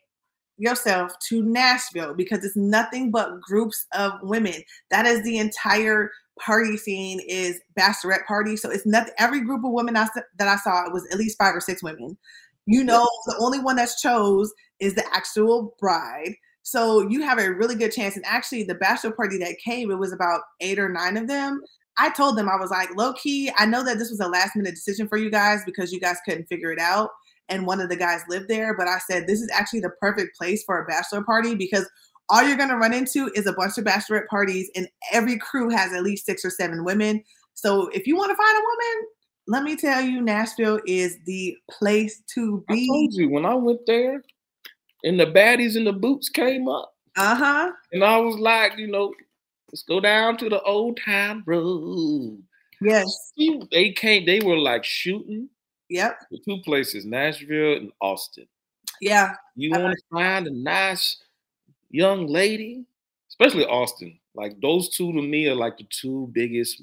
[0.59, 4.62] yourself to Nashville because it's nothing but groups of women.
[4.91, 6.11] That is the entire
[6.45, 8.57] party scene is bachelorette party.
[8.57, 11.38] So it's not Every group of women I, that I saw it was at least
[11.38, 12.16] five or six women.
[12.66, 16.34] You know, the only one that's chose is the actual bride.
[16.62, 18.16] So you have a really good chance.
[18.16, 21.62] And actually, the bachelor party that came, it was about eight or nine of them.
[21.99, 23.51] I told them I was like, low key.
[23.59, 26.16] I know that this was a last minute decision for you guys because you guys
[26.24, 27.11] couldn't figure it out
[27.51, 28.74] and one of the guys lived there.
[28.76, 31.91] But I said, this is actually the perfect place for a bachelor party because
[32.31, 35.68] all you're going to run into is a bunch of bachelorette parties, and every crew
[35.70, 37.22] has at least six or seven women.
[37.55, 39.09] So if you want to find a woman,
[39.47, 42.87] let me tell you, Nashville is the place to I be.
[42.89, 44.22] told you when I went there,
[45.05, 47.72] and the baddies and the boots came up, Uh huh.
[47.93, 49.12] and I was like, you know,
[49.72, 52.43] let's go down to the old time road.
[52.81, 53.33] Yes.
[53.72, 55.49] They came, they were like shooting
[55.91, 56.18] Yep.
[56.31, 58.47] the two places, Nashville and Austin.
[59.01, 59.35] Yeah.
[59.57, 61.16] You want to find a nice
[61.91, 62.84] young lady,
[63.28, 64.18] especially Austin.
[64.34, 66.82] Like those two to me are like the two biggest,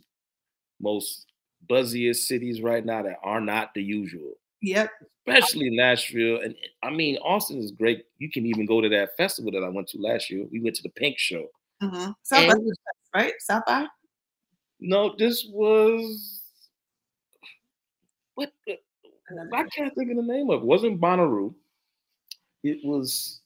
[0.79, 1.25] most
[1.69, 4.33] buzziest cities right now that are not the usual.
[4.61, 4.89] Yep.
[5.27, 6.41] Especially Nashville.
[6.41, 8.05] And I mean, Austin is great.
[8.17, 10.45] You can even go to that festival that I went to last year.
[10.51, 11.47] We went to the Pink Show.
[11.81, 12.11] Mm-hmm.
[12.23, 12.73] South And
[13.13, 13.33] by, right?
[13.39, 13.85] South by.
[14.79, 16.41] no, this was
[18.35, 18.77] what the-
[19.53, 20.63] I can't think of the name of it.
[20.63, 21.53] It wasn't Bonnaroo.
[22.63, 23.41] It was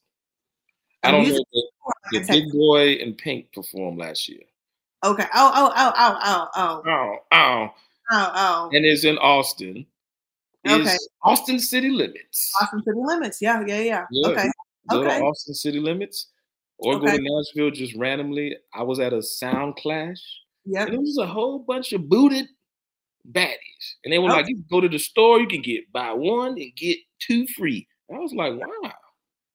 [1.04, 1.44] I don't know.
[2.12, 4.42] The, Big Boy and Pink performed last year.
[5.04, 5.26] Okay.
[5.34, 5.52] Oh.
[5.56, 5.72] Oh.
[5.76, 5.94] Oh.
[5.98, 6.18] Oh.
[6.24, 6.48] Oh.
[6.56, 6.82] Oh.
[6.86, 7.70] Oh, oh.
[8.12, 8.32] Oh.
[8.36, 8.70] Oh.
[8.74, 9.86] And it's in Austin.
[10.64, 10.98] It's Okay.
[11.24, 12.52] Austin City Limits.
[12.62, 13.42] Austin City Limits.
[13.42, 13.64] Yeah.
[13.66, 13.80] Yeah.
[13.80, 14.06] Yeah.
[14.12, 14.28] Yeah.
[14.30, 14.52] Okay.
[14.90, 15.20] Go okay.
[15.20, 16.28] to Austin City Limits
[16.78, 18.56] or go to Nashville just randomly.
[18.74, 20.20] I was at a sound clash
[20.66, 20.88] Yep.
[20.88, 22.48] and it was a whole bunch of booted
[23.32, 23.96] baddies.
[24.04, 24.34] And they were oh.
[24.34, 27.48] like, you can go to the store, you can get buy one and get two
[27.58, 27.88] free.
[28.14, 28.92] I was like, wow.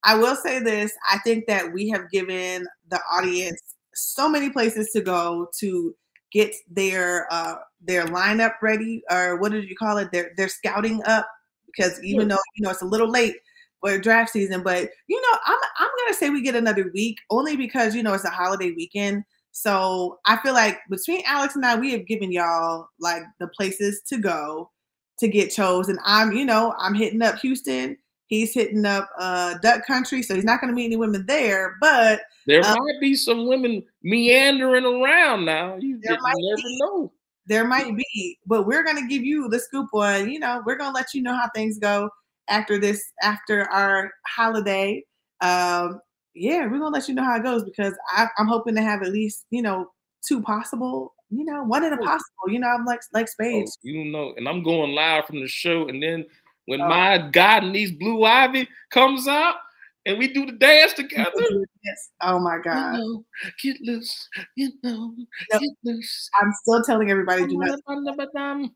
[0.07, 0.93] I will say this.
[1.13, 3.61] I think that we have given the audience
[3.95, 5.95] so many places to go to
[6.33, 10.11] get their uh their lineup ready or what did you call it?
[10.13, 11.29] Their their scouting up
[11.67, 13.37] because even though you know it's a little late
[13.81, 17.57] for draft season, but you know, I'm I'm gonna say we get another week only
[17.57, 19.25] because you know it's a holiday weekend.
[19.53, 24.03] So I feel like between Alex and I, we have given y'all like the places
[24.09, 24.71] to go
[25.19, 25.89] to get chose.
[25.89, 27.97] And I'm, you know, I'm hitting up Houston.
[28.29, 31.77] He's hitting up uh Duck Country, so he's not going to meet any women there.
[31.81, 35.77] But There Uh, might be some women meandering around now.
[35.77, 36.79] You, There might never be.
[36.81, 37.13] know.
[37.47, 38.39] there might be.
[38.47, 40.29] But we're going to give you the scoop on.
[40.31, 42.11] You know, we're going to let you know how things go
[42.49, 45.05] after this, after our holiday.
[45.41, 46.01] Um,
[46.35, 48.83] yeah, we're going to let you know how it goes because I, I'm hoping to
[48.83, 49.91] have at least you know
[50.27, 51.15] two possible.
[51.31, 52.49] You know, one in a possible.
[52.49, 53.79] You know, I'm like like Oh, spades.
[53.83, 56.25] you know, and I'm going live from the show, and then
[56.67, 56.89] when Oh.
[56.89, 59.57] my God and these Blue Ivy comes out,
[60.05, 61.31] and we do the dance together.
[61.85, 62.11] Yes.
[62.21, 62.93] Oh my You God.
[62.99, 63.25] know,
[63.63, 65.15] get loose, you know,
[65.53, 66.29] get loose.
[66.43, 68.71] I'm still telling everybody do not do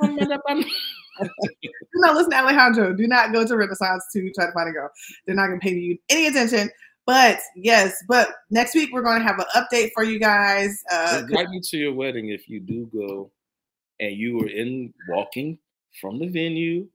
[1.94, 2.92] not listen to Alejandro.
[2.92, 4.90] Do not go to Renaissance to try to find a girl.
[5.26, 6.70] They're not going to pay you any attention.
[7.06, 10.82] But yes, but next week we're going to have an update for you guys.
[10.90, 13.30] Uh, Invite me to your wedding if you do go,
[14.00, 15.58] and you are in walking
[16.00, 16.86] from the venue,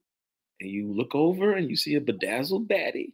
[0.59, 3.13] and you look over and you see a bedazzled baddie,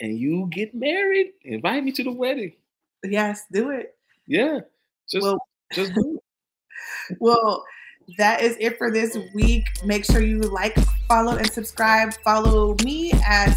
[0.00, 1.32] and you get married.
[1.44, 2.52] Invite me to the wedding.
[3.04, 3.96] yes, do it.
[4.26, 4.60] Yeah,
[5.10, 5.38] just Well,
[5.72, 7.16] just do it.
[7.20, 7.64] well,
[8.18, 9.66] that is it for this week.
[9.84, 10.76] Make sure you like,
[11.08, 12.14] follow, and subscribe.
[12.24, 13.56] Follow me at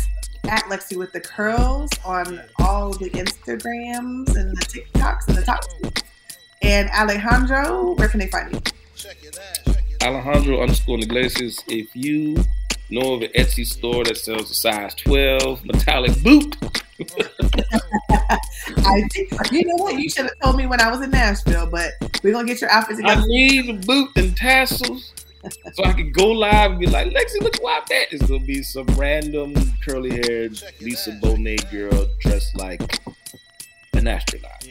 [0.49, 5.63] at Lexi with the curls on all the Instagrams and the TikToks and the top.
[6.61, 8.61] And Alejandro, where can they find you?
[10.03, 11.63] Alejandro underscore Iglesias.
[11.67, 12.35] If you
[12.89, 16.57] know of an Etsy store that sells a size 12 metallic boot.
[18.85, 19.97] I think, you know what?
[19.97, 21.91] You should have told me when I was in Nashville, but
[22.23, 23.21] we're going to get your outfit together.
[23.21, 25.13] I need a boot and tassels
[25.73, 28.13] so I can go live and be like, Lexi, look what I'm at.
[28.13, 29.53] It's going to be some random
[29.85, 32.99] curly haired Lisa Bonet girl dressed like
[33.93, 34.67] an astronaut.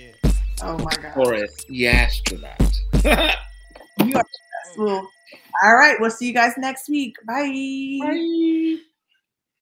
[0.63, 1.17] Oh my God.
[1.17, 2.81] Or a astronaut.
[3.05, 4.25] you are
[4.65, 5.11] successful.
[5.63, 5.97] All right.
[6.01, 7.17] We'll see you guys next week.
[7.27, 7.99] Bye.
[8.01, 8.92] Bye.